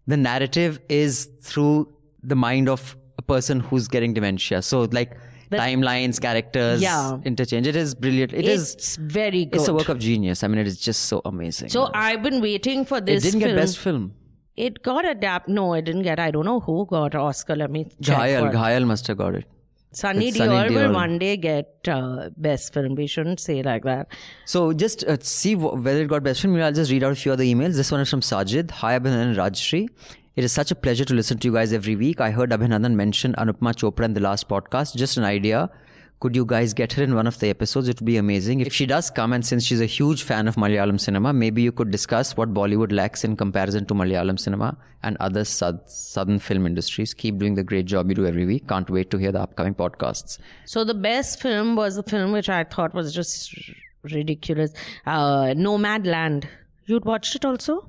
[0.07, 1.93] the narrative is through
[2.23, 4.63] the mind of a person who's getting dementia.
[4.63, 5.17] So like
[5.51, 7.19] timelines, characters, Yeah.
[7.25, 7.67] interchange.
[7.67, 8.33] It is brilliant.
[8.33, 8.75] It is.
[8.75, 9.61] it's very good.
[9.61, 10.43] It's a work of genius.
[10.43, 11.69] I mean, it is just so amazing.
[11.69, 13.23] So I've been waiting for this.
[13.25, 13.55] it didn't film.
[13.55, 14.13] get best film.
[14.57, 15.49] It got adapt.
[15.49, 16.19] No, it didn't get.
[16.21, 17.57] I don't know who got Oscar.
[17.57, 18.17] Let me check.
[18.19, 19.45] Ghayal, Ghayal must have got it.
[19.93, 22.95] Sunny It's Sunny Deol will one day get uh, best film.
[22.97, 24.09] We shouldn't say like that.
[24.45, 26.57] So just uh, see wh- whether it got best film.
[26.57, 27.77] I'll just read out a few other emails.
[27.77, 28.73] This one is from Sajid.
[28.73, 29.89] Hi Abhinandan and Rajyasree.
[30.37, 32.21] It is such a pleasure to listen to you guys every week.
[32.21, 34.97] I heard Abhinandan mention Anupama Chopra in the last podcast.
[34.97, 35.71] Just an idea.
[36.19, 37.87] Could you guys get her in one of the episodes?
[37.89, 38.59] It would be amazing.
[38.59, 41.71] If she does come, and since she's a huge fan of Malayalam cinema, maybe you
[41.71, 46.67] could discuss what Bollywood lacks in comparison to Malayalam cinema and other sou- southern film
[46.67, 47.15] industries.
[47.15, 48.67] Keep doing the great job you do every week.
[48.67, 50.39] Can't wait to hear the upcoming podcasts.
[50.65, 53.55] So the best film was the film which I thought was just
[54.03, 54.73] ridiculous.
[55.07, 56.49] Uh, Nomad Land.
[56.87, 57.89] You'd watched it also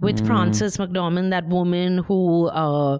[0.00, 0.26] with Hmm.
[0.26, 2.46] Frances McDormand, that woman who.
[2.48, 2.98] Uh,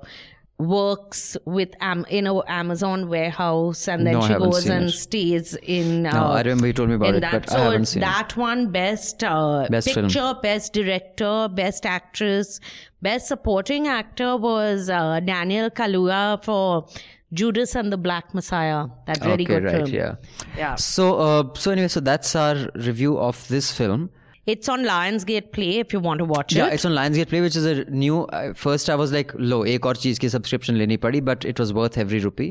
[0.60, 4.90] works with Am- in a Amazon warehouse and then No, she goes and it.
[4.92, 7.46] stays in uh, No, I remember you told me about it, that.
[7.46, 8.06] but I haven't seen it.
[8.06, 10.06] that one best uh, Best film.
[10.06, 12.58] picture best director best actress
[13.00, 16.86] best supporting actor was uh, Daniel Kaluuya for
[17.32, 20.14] Judas and the Black Messiah that really okay, good right, film yeah.
[20.56, 24.10] yeah So, uh, so anyway, so that's our review of this film
[24.47, 27.41] it's on Lionsgate Play if you want to watch Yeah, it it's on Lionsgate Play,
[27.41, 28.23] which is a new.
[28.39, 31.59] Uh, first, I was like, "Lo, एक और चीज की subscription लेनी पड़ी," but it
[31.63, 32.49] was worth every rupee.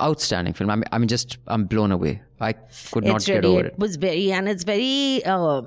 [0.00, 0.70] Outstanding film.
[0.70, 2.22] I'm, I'm just, I'm blown away.
[2.40, 3.78] I could not it's get really over it it.
[3.78, 5.62] was very and it's very uh,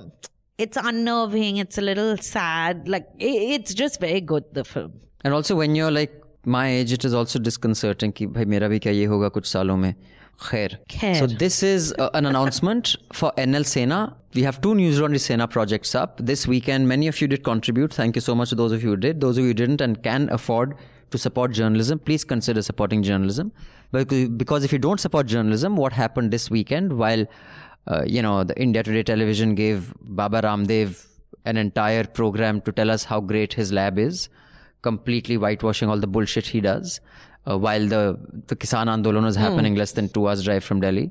[0.57, 4.93] it's unnerving it's a little sad like it, it's just very good the film
[5.26, 6.13] And also, when you're like
[6.45, 9.78] my age, it is also disconcerting कि भाई मेरा भी क्या ये होगा कुछ सालों
[9.84, 9.93] में.
[10.41, 10.78] Khair.
[10.88, 11.18] Khair.
[11.18, 14.16] So this is uh, an announcement for NL Sena.
[14.34, 16.88] We have two Newslaundry Sena projects up this weekend.
[16.88, 17.93] Many of you did contribute.
[17.93, 19.20] Thank you so much to those of you who did.
[19.20, 20.74] Those of you who didn't and can afford
[21.11, 23.53] to support journalism, please consider supporting journalism.
[23.93, 27.26] Because, because if you don't support journalism, what happened this weekend while,
[27.86, 31.07] uh, you know, the India Today television gave Baba Ramdev
[31.45, 34.28] an entire program to tell us how great his lab is,
[34.82, 37.01] completely whitewashing all the bullshit he does,
[37.47, 41.11] uh, while the, the Kisan Andolan was happening less than two hours drive from Delhi.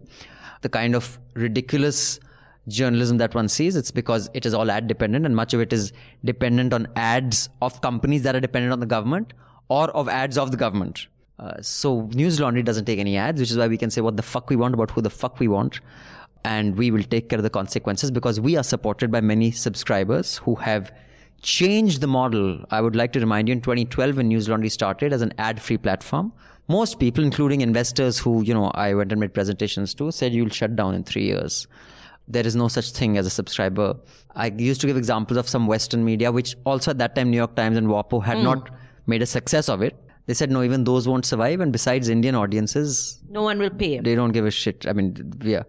[0.61, 2.19] The kind of ridiculous
[2.67, 5.73] journalism that one sees, it's because it is all ad dependent and much of it
[5.73, 5.91] is
[6.23, 9.33] dependent on ads of companies that are dependent on the government
[9.69, 11.07] or of ads of the government.
[11.39, 14.23] Uh, so Newslaundry doesn't take any ads, which is why we can say what the
[14.23, 15.79] fuck we want about who the fuck we want.
[16.43, 20.37] And we will take care of the consequences because we are supported by many subscribers
[20.37, 20.91] who have
[21.41, 22.63] changed the model.
[22.71, 26.31] I would like to remind you in 2012 when Newslaundry started as an ad-free platform,
[26.67, 30.49] most people, including investors who, you know, I went and made presentations to, said you'll
[30.49, 31.67] shut down in three years
[32.31, 33.95] there is no such thing as a subscriber.
[34.35, 37.37] I used to give examples of some Western media, which also at that time New
[37.37, 38.43] York Times and WAPO had Mm.
[38.43, 38.69] not
[39.07, 39.95] made a success of it.
[40.27, 41.59] They said no, even those won't survive.
[41.59, 43.99] And besides, Indian audiences, No one will pay.
[43.99, 44.85] they don't give a shit.
[44.87, 45.63] I mean, yeah.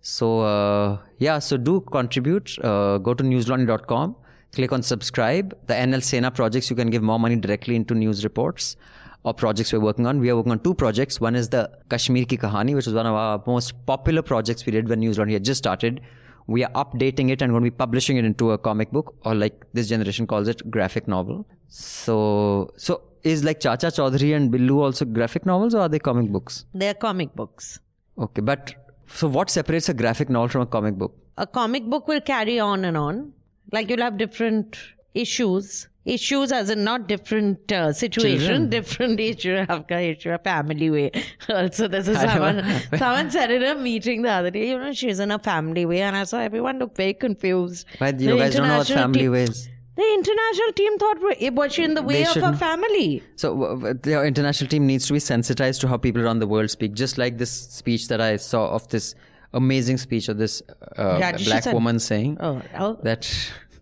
[0.00, 2.58] So uh, yeah, so do contribute.
[2.58, 4.16] Uh, go to newslaundry.com,
[4.52, 5.56] click on subscribe.
[5.66, 8.76] The NL Sena projects, you can give more money directly into news reports
[9.22, 10.18] or projects we're working on.
[10.18, 11.20] We are working on two projects.
[11.20, 14.72] One is the Kashmir Ki Kahani, which was one of our most popular projects we
[14.72, 16.00] did when Newslaundry had just started.
[16.46, 19.34] We are updating it and going to be publishing it into a comic book, or
[19.34, 21.46] like this generation calls it, graphic novel.
[21.68, 26.30] So, so is like Chacha Chaudhary and Billu also graphic novels, or are they comic
[26.30, 26.64] books?
[26.74, 27.78] They're comic books.
[28.18, 28.74] Okay, but
[29.06, 31.14] so what separates a graphic novel from a comic book?
[31.36, 33.32] A comic book will carry on and on.
[33.71, 34.77] Like you'll have different
[35.13, 35.87] issues.
[36.05, 38.69] Issues as in not different uh, situation, Children.
[38.69, 39.55] different issue.
[39.75, 41.11] आपका issue, a family way.
[41.49, 42.33] Also, this is I know.
[42.33, 45.83] someone, someone said in a meeting the other day, you know, she's in a family
[45.87, 46.01] way.
[46.01, 47.87] And I saw everyone look very confused.
[47.97, 49.69] Why you The guys don't know what international family team- ways?
[49.97, 53.23] The international team thought, wa- was she in the way They of her shouldn't- family?
[53.37, 56.47] So w- w- the international team needs to be sensitized to how people around the
[56.47, 56.93] world speak.
[56.93, 59.15] Just like this speech that I saw of this
[59.52, 60.62] amazing speech of this
[60.98, 63.28] uh, Yeah, black said- woman saying Oh, that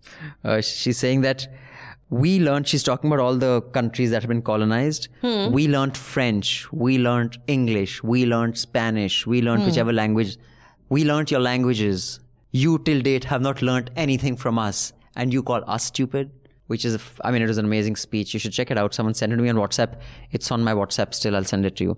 [0.44, 1.46] uh, she's saying that
[2.10, 2.66] we learned.
[2.66, 5.08] She's talking about all the countries that have been colonized.
[5.20, 5.52] Hmm.
[5.52, 6.66] We learned French.
[6.72, 8.02] We learned English.
[8.02, 9.26] We learned Spanish.
[9.26, 9.68] We learned Hmm.
[9.68, 10.38] whichever language.
[10.88, 12.20] We learned your languages.
[12.50, 16.30] You till date have not learned anything from us, and you call us stupid.
[16.68, 18.32] Which is, I mean, it was an amazing speech.
[18.34, 18.94] You should check it out.
[18.94, 19.94] Someone sent it to me on WhatsApp.
[20.32, 21.34] It's on my WhatsApp still.
[21.34, 21.96] I'll send it to you.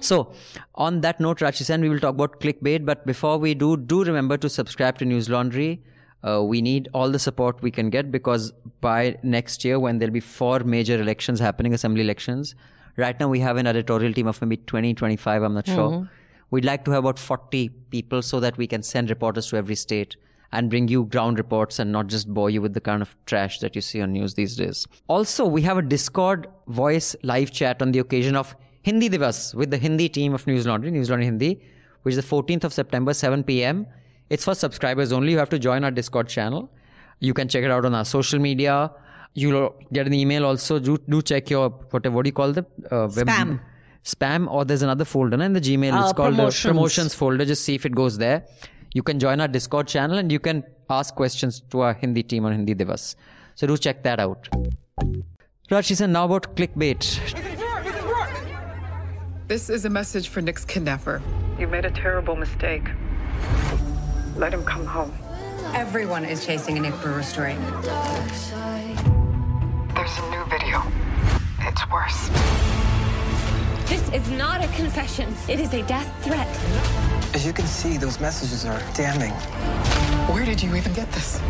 [0.00, 0.32] So,
[0.74, 2.84] on that note, Rachi Sen, we will talk about clickbait.
[2.84, 5.80] But before we do, do remember to subscribe to Newslaundry.
[6.22, 8.52] Uh, we need all the support we can get because
[8.82, 12.54] by next year, when there'll be four major elections happening, assembly elections,
[12.98, 15.90] right now we have an editorial team of maybe 20, 25, I'm not sure.
[15.92, 16.08] Mhm.
[16.50, 19.76] We'd like to have about 40 people so that we can send reporters to every
[19.76, 20.16] state
[20.52, 23.60] and bring you ground reports and not just bore you with the kind of trash
[23.60, 24.86] that you see on news these days.
[25.08, 29.70] Also, we have a Discord voice live chat on the occasion of Hindi Divas with
[29.70, 31.62] the Hindi team of Newslaundry, News Laundry Hindi,
[32.02, 33.86] which is the 14th of September, 7 p.m.
[34.28, 35.32] It's for subscribers only.
[35.32, 36.70] You have to join our Discord channel.
[37.20, 38.90] You can check it out on our social media.
[39.34, 40.78] You'll get an email also.
[40.80, 43.60] Do, do check your, whatever, what do you call the uh, web- Spam.
[44.02, 46.62] spam or there's another folder in the gmail it's Uh, called promotions.
[46.62, 48.46] the promotions folder just see if it goes there
[48.92, 52.44] you can join our discord channel and you can ask questions to our hindi team
[52.44, 53.14] on hindi divas
[53.54, 54.48] so do check that out
[55.70, 57.02] Rashi said now about clickbait
[59.50, 61.20] This is a message for Nick's kidnapper.
[61.58, 62.88] You made a terrible mistake.
[64.36, 65.12] Let him come home.
[65.74, 67.56] Everyone is chasing a Nick Brewer story.
[69.96, 70.84] There's a new video.
[71.62, 72.30] It's worse.
[73.90, 75.34] This is not a confession.
[75.48, 76.46] It is a death threat.
[77.34, 79.32] As you can see, those messages are damning.
[80.32, 81.40] Where did you even get this?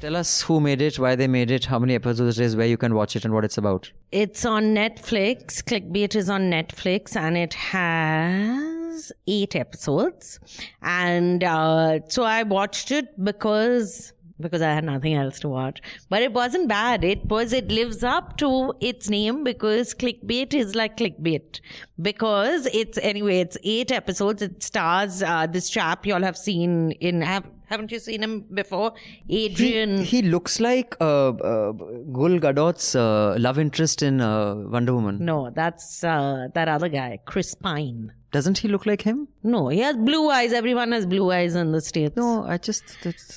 [0.00, 2.68] tell us who made it why they made it how many episodes it is where
[2.68, 5.62] you can watch it and what it's about It's on Netflix.
[5.62, 10.38] Clickbait is on Netflix and it has eight episodes.
[10.80, 15.80] And uh, so I watched it because because I had nothing else to watch.
[16.08, 17.04] But it wasn't bad.
[17.04, 21.60] It was it lives up to its name because clickbait is like clickbait.
[22.00, 24.42] Because it's anyway, it's eight episodes.
[24.42, 28.46] It stars uh, this chap you all have seen in have haven't you seen him
[28.52, 28.94] before?
[29.28, 34.94] Adrian he, he looks like uh, uh, Gal Gadot's uh, love interest in uh, Wonder
[34.94, 38.12] Woman No, that's uh, that other guy, Chris Pine.
[38.30, 40.52] Doesn't he look like him No, he has blue eyes.
[40.52, 42.16] Everyone has blue eyes in the States.
[42.16, 42.84] No, I just.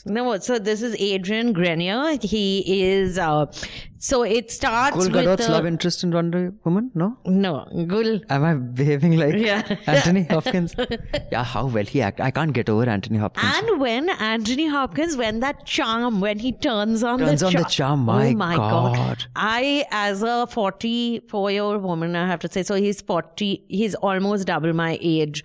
[0.05, 2.17] No, so this is Adrian Grenier.
[2.21, 3.45] He is, uh,
[4.03, 6.89] So it starts Gul with Gadot's the- love interest in Wonder Woman?
[6.95, 7.17] No?
[7.25, 8.19] No, Gul.
[8.31, 9.61] Am I behaving like Yeah.
[9.85, 10.73] Anthony Hopkins?
[11.31, 12.19] yeah, how well he act.
[12.19, 13.53] I can't get over Anthony Hopkins.
[13.57, 17.63] And when Anthony Hopkins, when that charm, when he turns on Turns the on the
[17.65, 19.25] charm, my oh my God.
[19.35, 23.93] I, as a 44 year old woman, I have to say, so he's 40, he's
[23.93, 25.43] almost double my age.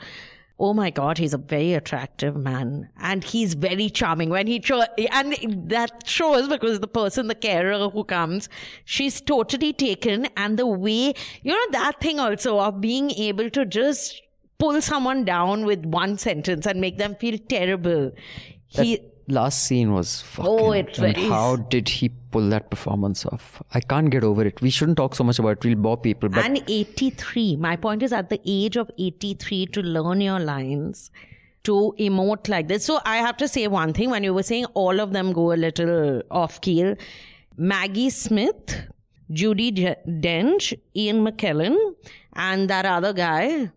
[0.58, 2.88] Oh my God, he's a very attractive man.
[2.98, 7.90] And he's very charming when he, cho- and that shows because the person, the carer
[7.90, 8.48] who comes,
[8.84, 10.28] she's totally taken.
[10.34, 14.22] And the way, you know, that thing also of being able to just
[14.58, 18.12] pull someone down with one sentence and make them feel terrible.
[18.74, 20.50] That He, last scene was fucking.
[20.50, 23.62] Oh, it very- how did he pull that performance off?
[23.72, 24.60] I can't get over it.
[24.60, 25.64] We shouldn't talk so much about it.
[25.64, 26.28] We'll bore people.
[26.28, 27.56] But and 83.
[27.56, 31.10] My point is at the age of 83 to learn your lines,
[31.64, 32.84] to emote like this.
[32.84, 35.52] So I have to say one thing when you were saying all of them go
[35.52, 36.94] a little off keel.
[37.56, 38.86] Maggie Smith,
[39.30, 41.76] Judi Dench, Ian McKellen,
[42.34, 43.70] and that other guy,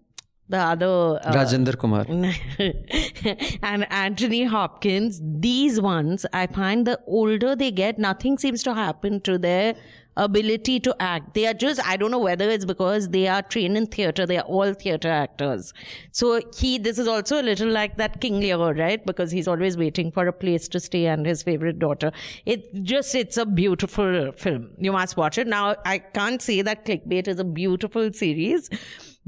[0.50, 1.20] the other.
[1.24, 2.06] uh, Rajendra Kumar.
[3.64, 9.22] and Anthony Hopkins, these ones, I find the older they get, nothing seems to happen
[9.22, 9.76] to their
[10.18, 11.34] ability to act.
[11.34, 14.38] They are just, I don't know whether it's because they are trained in theater, they
[14.38, 15.74] are all theater actors.
[16.12, 19.06] So he, this is also a little like that King Lear, right?
[19.06, 22.12] Because he's always waiting for a place to stay and his favorite daughter.
[22.46, 24.72] It just, it's a beautiful film.
[24.78, 25.48] You must watch it.
[25.48, 28.70] Now, I can't say that Clickbait is a beautiful series.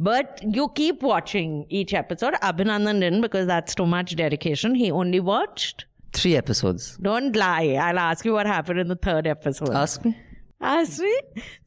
[0.02, 2.34] But you keep watching each episode.
[2.42, 4.74] Abhinandan didn't because that's too much dedication.
[4.74, 5.86] He only watched.
[6.14, 6.98] Three episodes.
[6.98, 7.78] Don't lie.
[7.80, 9.70] I'll ask you what happened in the third episode.
[9.70, 10.18] Ask me.
[10.61, 11.15] Ask me.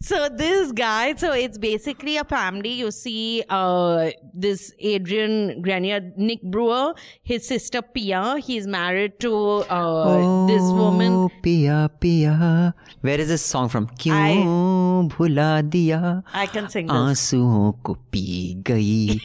[0.02, 2.72] So this guy, so it's basically a family.
[2.74, 8.38] You see, uh, this Adrian Grenier, Nick Brewer, his sister Pia.
[8.44, 9.32] He's married to
[9.70, 11.14] uh, this woman.
[11.14, 12.74] Oh, Pia, Pia.
[13.02, 13.86] Where is this song from?
[14.02, 16.96] क्यों भुला दिया I can sing this.
[16.96, 19.20] आंसुओं को P गई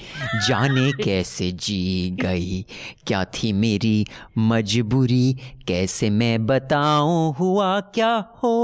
[0.49, 2.65] जाने कैसे जी गई
[3.07, 3.97] क्या थी मेरी
[4.39, 5.27] मजबूरी
[5.70, 8.14] कैसे मैं बताऊं हुआ क्या
[8.44, 8.56] हो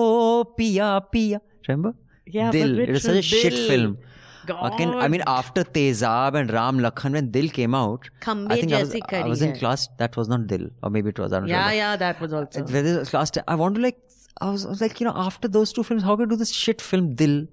[0.58, 1.40] पिया पिया
[1.70, 1.94] remember
[2.38, 3.98] yeah dil it was such a shit film
[4.46, 4.80] God.
[4.80, 8.84] I mean, after Tezab and Ram Lakhan, when Dil came out, Khambe I think I
[8.84, 9.88] was, I was in class.
[9.98, 11.34] That was not Dil, or maybe it was.
[11.34, 11.76] I don't yeah, remember.
[11.78, 12.64] yeah, that was uh, also.
[12.64, 13.98] This class, I want to like.
[14.42, 16.36] I was, I was like, you know, after those two films, how can I do
[16.36, 17.48] this shit film Dil?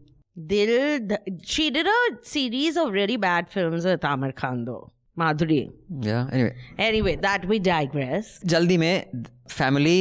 [0.47, 1.09] Dil.
[1.43, 4.93] She did a series of really bad films with Aamir Khan, though.
[5.22, 5.60] Madhuri.
[6.08, 8.28] yeah anyway Anyway, that we digress.
[8.54, 9.24] jaldi mein
[9.60, 10.00] family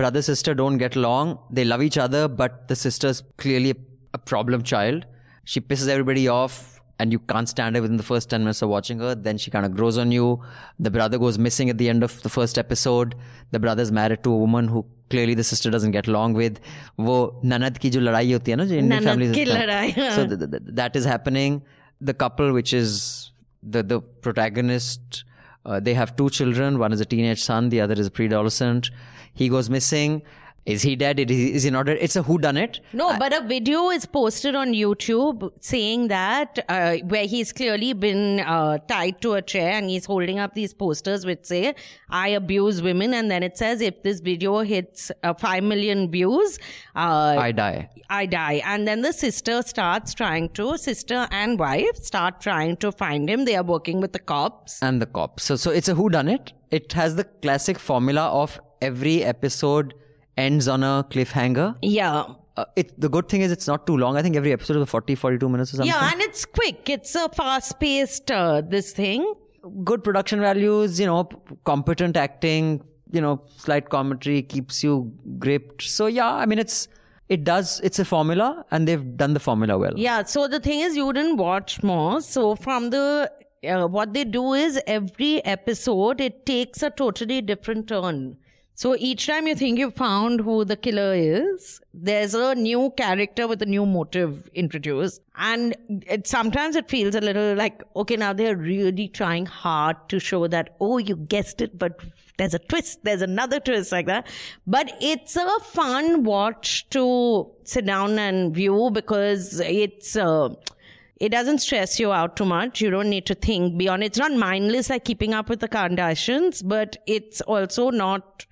[0.00, 3.74] brother sister don't get along they love each other but the sister's clearly
[4.14, 5.04] a problem child
[5.44, 6.56] she pisses everybody off
[6.98, 9.50] and you can't stand her within the first 10 minutes of watching her then she
[9.56, 10.28] kind of grows on you
[10.80, 13.14] the brother goes missing at the end of the first episode
[13.56, 16.58] the brother's married to a woman who clearly the sister doesn't get along with
[17.08, 17.18] वो
[17.52, 19.90] ननद की जो लड़ाई होती है ना जो Indian ननद families की होता है। लड़ाई,
[19.98, 20.64] हाँ। so th-
[23.63, 25.23] the the protagonist
[25.65, 26.79] uh, they have two children.
[26.79, 28.89] One is a teenage son the other is a pre-adolescent.
[29.33, 30.23] He goes missing
[30.65, 33.17] is he dead is he, is he not dead it's a who done it No,
[33.17, 38.77] but a video is posted on YouTube saying that uh, where he's clearly been uh,
[38.87, 41.73] tied to a chair and he's holding up these posters which say
[42.09, 46.59] "I abuse women," and then it says if this video hits uh, five million views,
[46.95, 48.61] uh, i die I die.
[48.65, 53.45] And then the sister starts trying to, sister and wife start trying to find him.
[53.45, 54.81] They are working with the cops.
[54.83, 55.43] and the cops.
[55.43, 59.93] so so it's a who done it it has the classic formula of every episode
[60.37, 62.23] ends on a cliffhanger Yeah.
[62.57, 64.89] uh, it the good thing is it's not too long i think every episode is
[64.89, 66.89] 40 42 minutes or something Yeah, and it's quick.
[66.89, 69.33] It's a fast paced, uh, this thing.
[69.87, 71.37] good production values, you know, p-
[71.69, 74.93] competent acting, you know, slight commentary keeps you
[75.43, 75.83] gripped.
[75.83, 76.87] So yeah, I mean, it's
[77.35, 79.93] it does it's a formula, and they've done the formula well.
[80.05, 80.23] Yeah.
[80.23, 82.21] So the thing is, you didn't watch more.
[82.21, 83.05] So from the
[83.73, 88.37] uh, what they do is every episode it takes a totally different turn.
[88.81, 93.47] So each time you think you've found who the killer is, there's a new character
[93.47, 95.21] with a new motive introduced.
[95.35, 95.75] And
[96.07, 100.47] it, sometimes it feels a little like, okay, now they're really trying hard to show
[100.47, 101.99] that, oh, you guessed it, but
[102.37, 104.25] there's a twist, there's another twist like that.
[104.65, 110.55] But it's a fun watch to sit down and view because it's, uh,
[111.17, 112.81] it doesn't stress you out too much.
[112.81, 114.03] You don't need to think beyond.
[114.03, 118.47] It's not mindless like keeping up with the Kardashians, but it's also not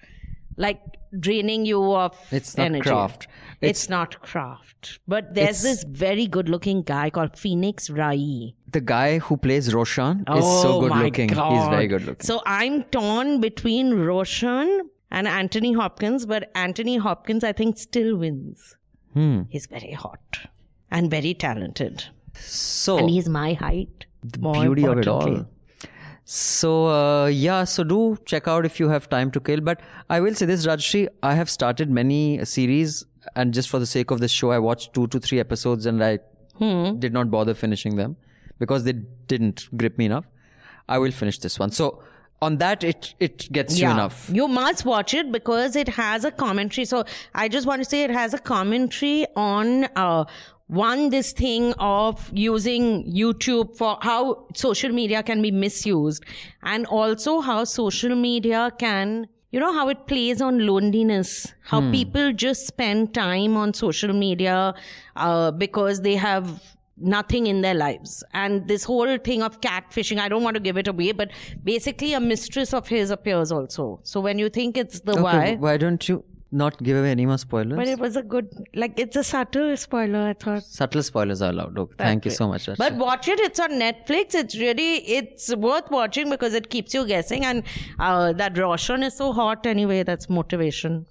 [0.66, 0.80] like
[1.20, 2.82] draining you of It's not energy.
[2.90, 3.28] craft.
[3.62, 5.00] It's, not craft.
[5.08, 8.54] But there's this very good looking guy called Phoenix Raei.
[8.72, 11.30] The guy who plays Roshan is so Oh good looking.
[11.30, 12.26] He's very good looking.
[12.26, 18.76] So I'm torn between Roshan and Anthony Hopkins, but Anthony Hopkins, I think, still wins.
[19.14, 19.42] Hmm.
[19.50, 20.40] He's very hot
[20.92, 22.06] and very talented.
[22.36, 24.06] So and he's my height.
[24.24, 25.46] the beauty of it all.
[26.32, 29.62] So uh, yeah, so do check out if you have time to kill.
[29.62, 33.04] But I will say this, Rajyasree, I have started many series,
[33.36, 36.04] and just for the sake of this show, I watched two to three episodes, and
[36.04, 36.20] I
[36.60, 37.00] Hmm.
[37.00, 38.16] did not bother finishing them
[38.60, 38.94] because they
[39.34, 40.26] didn't grip me enough.
[40.88, 41.72] I will finish this one.
[41.72, 42.04] So
[42.44, 44.30] on that, it it gets you enough.
[44.32, 46.86] You must watch it because it has a commentary.
[46.86, 50.26] So I just want to say it has a commentary on uh,
[50.70, 56.24] one this thing of using YouTube for how social media can be misused,
[56.64, 59.28] and also how social media can.
[59.52, 61.92] You know how it plays on loneliness, how Hmm.
[61.92, 64.76] people just spend time on social media
[65.16, 66.62] uh, because they have
[66.98, 68.24] nothing in their lives.
[68.34, 71.32] And this whole thing of catfishing, I don't want to give it away, but
[71.64, 74.02] basically a mistress of his appears also.
[74.04, 77.26] So when you think it's the okay, why, why don't you not give away any
[77.26, 77.78] more spoilers?
[77.78, 80.64] but it was a good, like it's a subtle spoiler, I thought.
[80.64, 81.78] Subtle spoilers are allowed.
[81.78, 82.70] Okay, thank you so much.
[82.78, 83.40] But watch it.
[83.40, 84.34] It's on Netflix.
[84.36, 87.46] It's really, it's worth watching because it keeps you guessing.
[87.46, 87.64] And
[88.00, 90.04] uh, that Roshan is so hot anyway.
[90.04, 91.06] That's motivation.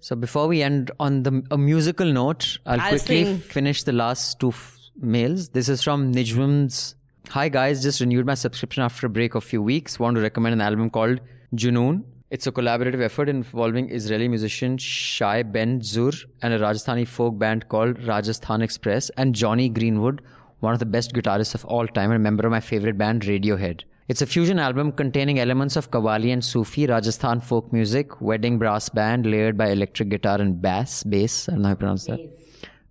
[0.00, 3.38] So before we end on the a musical note, I'll, I'll quickly sing.
[3.38, 5.50] finish the last two f- mails.
[5.50, 6.94] This is from Nijwam's.
[7.28, 10.00] Hi guys, just renewed my subscription after a break of few weeks.
[10.00, 11.20] Want to recommend an album called
[11.54, 12.04] Junun.
[12.30, 17.68] It's a collaborative effort involving Israeli musician Shye Ben Tzur and a Rajasthani folk band
[17.68, 20.22] called Rajasthan Express and Jonny Greenwood,
[20.60, 23.22] one of the best guitarists of all time and a member of my favorite band
[23.22, 23.82] Radiohead.
[24.06, 28.88] It's a fusion album containing elements of Qawwali and Sufi, Rajasthan folk music, wedding brass
[28.88, 32.20] band layered by electric guitar and bass, bass, I don't know how you pronounce that.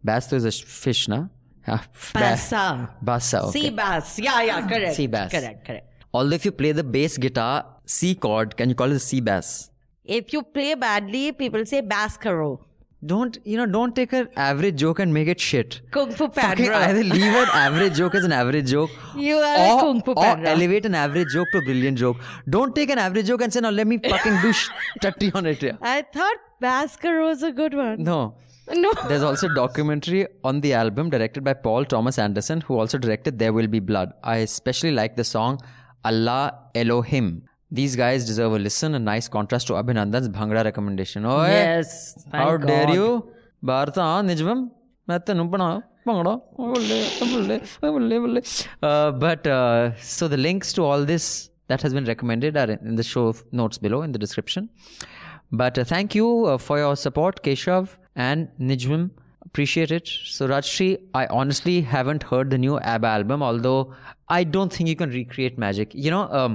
[0.04, 1.28] Bass is a sh- fish, na?
[1.66, 2.90] Ah, bassa.
[3.02, 3.62] Bassa, okay.
[3.62, 4.20] Sea bass.
[4.20, 4.96] Yeah, yeah, correct.
[4.96, 5.32] Sea bass.
[5.32, 5.86] Correct, correct.
[6.14, 7.66] Although if you play the bass guitar
[7.98, 9.70] C chord, can you call it a C bass?
[10.06, 12.50] If you play badly, people say Bascaro.
[13.12, 13.66] Don't you know?
[13.66, 15.80] Don't take an average joke and make it shit.
[15.92, 16.76] Kung Fu Fucking Panda.
[16.90, 20.50] either leave an average joke as an average joke, You are or, Kung Fu Panda.
[20.50, 22.18] or elevate an average joke to a brilliant joke.
[22.58, 24.68] Don't take an average joke and say, "Now let me fucking do sh-
[25.06, 25.78] tutty on it." Yeah.
[25.82, 28.04] I thought Bascaro was a good one.
[28.12, 28.20] No.
[28.86, 28.92] No.
[29.08, 33.40] There's also a documentary on the album directed by Paul Thomas Anderson, who also directed
[33.40, 34.12] There Will Be Blood.
[34.24, 35.62] I especially like the song
[36.04, 36.44] Allah
[36.76, 37.32] Elohim
[37.72, 38.96] these guys deserve a listen.
[38.96, 41.26] A nice contrast to Abhinandan's Bhangra recommendation.
[41.26, 42.26] Oh, yes.
[42.32, 42.68] How God.
[42.68, 43.10] dare you?
[43.70, 44.60] ഭാരത ആ നിജവം
[45.10, 45.66] മെത്തനും പണോ
[46.08, 46.34] പങ്ങടോ
[49.24, 49.50] but
[50.18, 51.26] so the links to all this
[51.72, 53.26] that has been recommended are in the show
[53.60, 54.64] notes below in the description.
[55.62, 57.86] But uh, thank you uh, for your support, Keshav
[58.28, 59.04] and Nijmim.
[59.50, 60.08] Appreciate it.
[60.36, 60.90] So, Rajshri,
[61.22, 63.94] I honestly haven't heard the new ABBA album, although
[64.38, 65.92] I don't think you can recreate magic.
[66.06, 66.54] You know, um,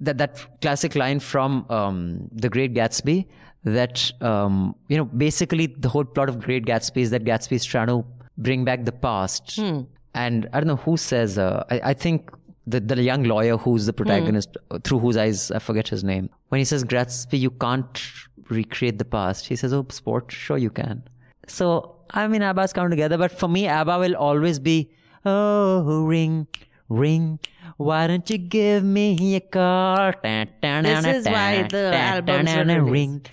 [0.00, 3.26] that that classic line from um, the great gatsby
[3.64, 7.64] that um, you know basically the whole plot of great gatsby is that gatsby is
[7.64, 8.04] trying to
[8.38, 9.56] bring back the past.
[9.56, 9.80] Hmm.
[10.14, 12.30] and i don't know who says uh, I, I think
[12.66, 16.30] the, the young lawyer who's the protagonist uh, through whose eyes i forget his name
[16.48, 18.02] when he says gatsby you can't
[18.48, 21.02] recreate the past he says oh sport sure you can.
[21.48, 24.90] So i mean abba's come together but for me abba will always be
[25.24, 26.46] oh ring
[26.88, 27.38] ring
[27.76, 33.24] why don't you give me a car This is why the albums were ring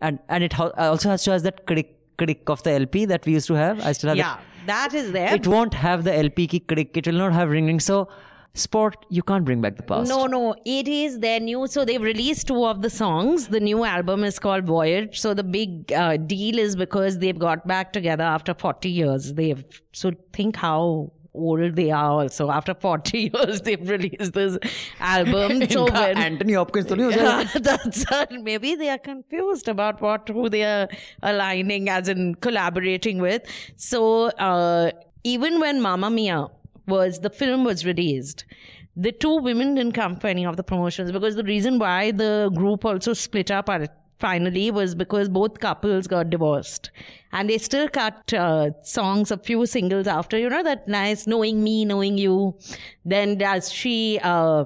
[0.00, 3.32] and and it also has to has that crick crick of the lp that we
[3.32, 5.34] used to have i still have Yeah, it that is there.
[5.34, 6.96] it won't have the LP ki click.
[6.96, 7.80] It will not have ring ring.
[7.80, 8.08] So,
[8.54, 10.08] sport, you can't bring back the past.
[10.08, 11.66] No, no, it is their new.
[11.66, 13.48] So they've released two of the songs.
[13.48, 15.18] The new album is called Voyage.
[15.18, 19.32] So the big uh, deal is because they've got back together after 40 years.
[19.34, 22.50] They've so think how old they are also.
[22.50, 24.58] After 40 years, they've released this
[25.00, 25.66] album.
[25.70, 30.64] so when, Anthony Hopkins, yeah, that's, uh, maybe they are confused about what who they
[30.64, 30.88] are
[31.22, 33.42] aligning as in collaborating with.
[33.76, 34.92] So uh,
[35.24, 36.48] even when Mamma Mia
[36.86, 38.44] was the film was released,
[38.96, 42.50] the two women didn't come for any of the promotions because the reason why the
[42.54, 46.90] group also split up at finally was because both couples got divorced
[47.32, 51.62] and they still cut uh, songs a few singles after you know that nice knowing
[51.64, 52.36] me knowing you
[53.14, 54.64] then does she uh,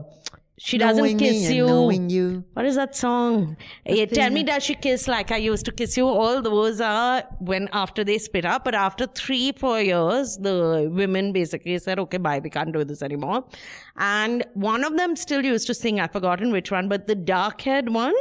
[0.58, 2.44] she doesn't Knowing kiss you knowing you.
[2.54, 3.56] what is that song?
[3.84, 6.06] Eh, tell me, does she kiss like I used to kiss you?
[6.06, 8.64] All those are when after they split up.
[8.64, 13.02] But after three, four years, the women basically said, okay, bye, we can't do this
[13.02, 13.44] anymore.
[13.98, 17.60] And one of them still used to sing, I've forgotten which one, but the dark
[17.60, 18.14] haired one,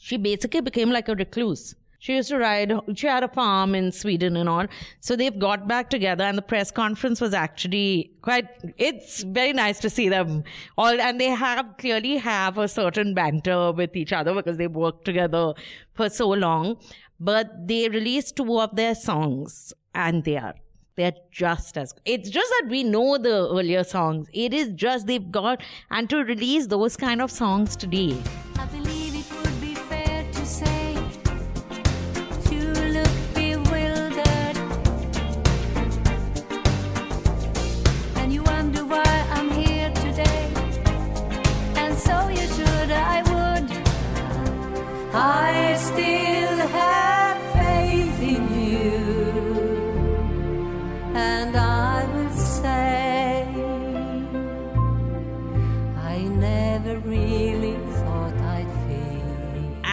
[0.00, 1.74] she basically became like a recluse.
[2.00, 4.66] She used to ride, she had a farm in Sweden and all.
[5.00, 8.46] So they've got back together and the press conference was actually quite,
[8.76, 10.44] it's very nice to see them
[10.76, 11.00] all.
[11.00, 15.54] And they have clearly have a certain banter with each other because they've worked together
[15.94, 16.76] for so long.
[17.18, 20.54] But they released two of their songs and they are
[20.94, 25.30] they're just as it's just that we know the earlier songs it is just they've
[25.30, 28.16] got and to release those kind of songs today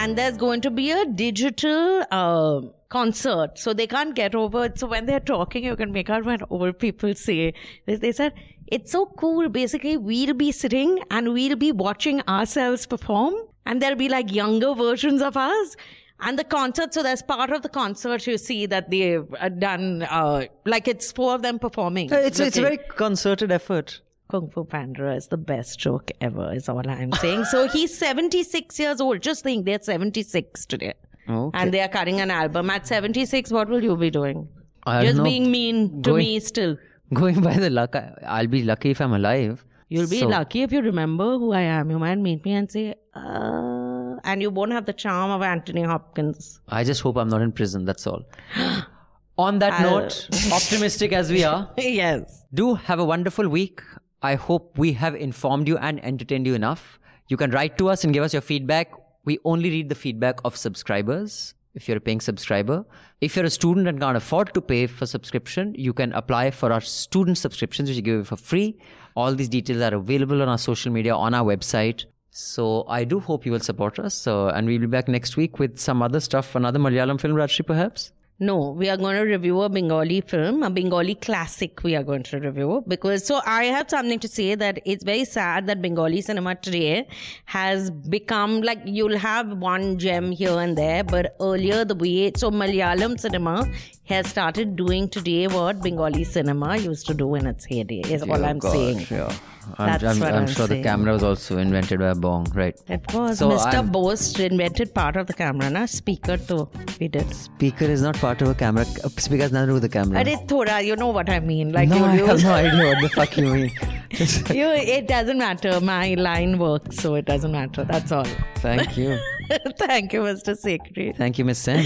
[0.05, 3.57] and there's going to be a digital uh, concert.
[3.57, 4.77] So they can't get over it.
[4.77, 7.55] So when they're talking you can make out what old people say.
[7.87, 8.33] They, they said
[8.67, 9.49] it's so cool.
[9.49, 13.33] Basically we'll be sitting and we'll be watching ourselves perform.
[13.65, 15.75] And there'll be like younger versions of us.
[16.19, 20.03] And the concert so there's part of the concert you see that they've uh, done
[20.03, 22.09] uh, like it's four of them performing.
[22.11, 24.01] It's, it's a very concerted effort.
[24.27, 27.45] Kung Fu Panda is the best joke ever, is all I'm saying.
[27.45, 29.21] So he's 76 years old.
[29.21, 30.93] Just think they're 76 today.
[31.29, 31.57] Okay.
[31.59, 32.69] And they are cutting an album.
[32.69, 34.47] At 76, what will you be doing?
[34.87, 35.23] Just know.
[35.23, 36.77] being mean to Going- me still.
[37.13, 37.95] Going by the luck,
[38.25, 39.63] I'll be lucky if I'm alive.
[39.89, 41.91] You'll be So- lucky if you remember who I am.
[41.91, 45.83] You might meet me and say, uh, and you won't have the charm of Anthony
[45.83, 46.59] Hopkins.
[46.69, 47.85] I just hope I'm not in prison.
[47.85, 48.23] That's all.
[49.37, 52.45] On that I'll- note, optimistic as we are, yes.
[52.53, 53.81] do have a wonderful week.
[54.21, 56.99] I hope we have informed you and entertained you enough.
[57.27, 58.91] You can write to us and give us your feedback.
[59.25, 61.53] We only read the feedback of subscribers.
[61.73, 62.85] If you're a paying subscriber,
[63.19, 66.71] if you're a student and can't afford to pay for subscription, you can apply for
[66.71, 68.79] our student subscriptions, which we give you for free.
[69.17, 72.05] All these details are available on our social media, on our website.
[72.29, 74.13] So I do hope you will support us.
[74.13, 77.65] So, and we'll be back next week with some other stuff, another Malayalam film, Rajshri,
[77.65, 78.11] perhaps.
[78.37, 82.23] No, we are going to review a Bengali film, a Bengali classic we are going
[82.23, 86.19] to review because so I have something to say that it's very sad that Bengali
[86.21, 87.07] cinema today
[87.45, 92.51] has become like you'll have one gem here and there, but earlier the way so
[92.51, 93.65] Malayalam cinema
[94.03, 98.43] has started doing today what Bengali cinema used to do in its heyday is all
[98.43, 99.07] Oh, I'm God, saying.
[99.09, 99.33] Yeah.
[99.77, 100.81] I'm, That's I'm, what I'm I'm sure saying.
[100.81, 102.79] the camera was also invented by bong, right?
[102.87, 103.73] It was So Mr.
[103.73, 106.69] I'm- Bose invented part of the camera, na speaker too.
[106.99, 107.33] We did.
[107.33, 108.85] Speaker is not part of a camera.
[108.85, 110.23] Speaker has nothing to do with the camera.
[110.23, 111.71] Arey, thoda, you know what I mean.
[111.71, 113.71] Like no, you I have no idea what the fuck you mean.
[114.59, 115.79] you, it doesn't matter.
[115.81, 117.83] My line works, so it doesn't matter.
[117.83, 118.25] That's all.
[118.57, 119.17] Thank you.
[119.77, 120.55] Thank you, Mr.
[120.55, 121.15] Sekhri.
[121.15, 121.85] Thank you, Miss Sen.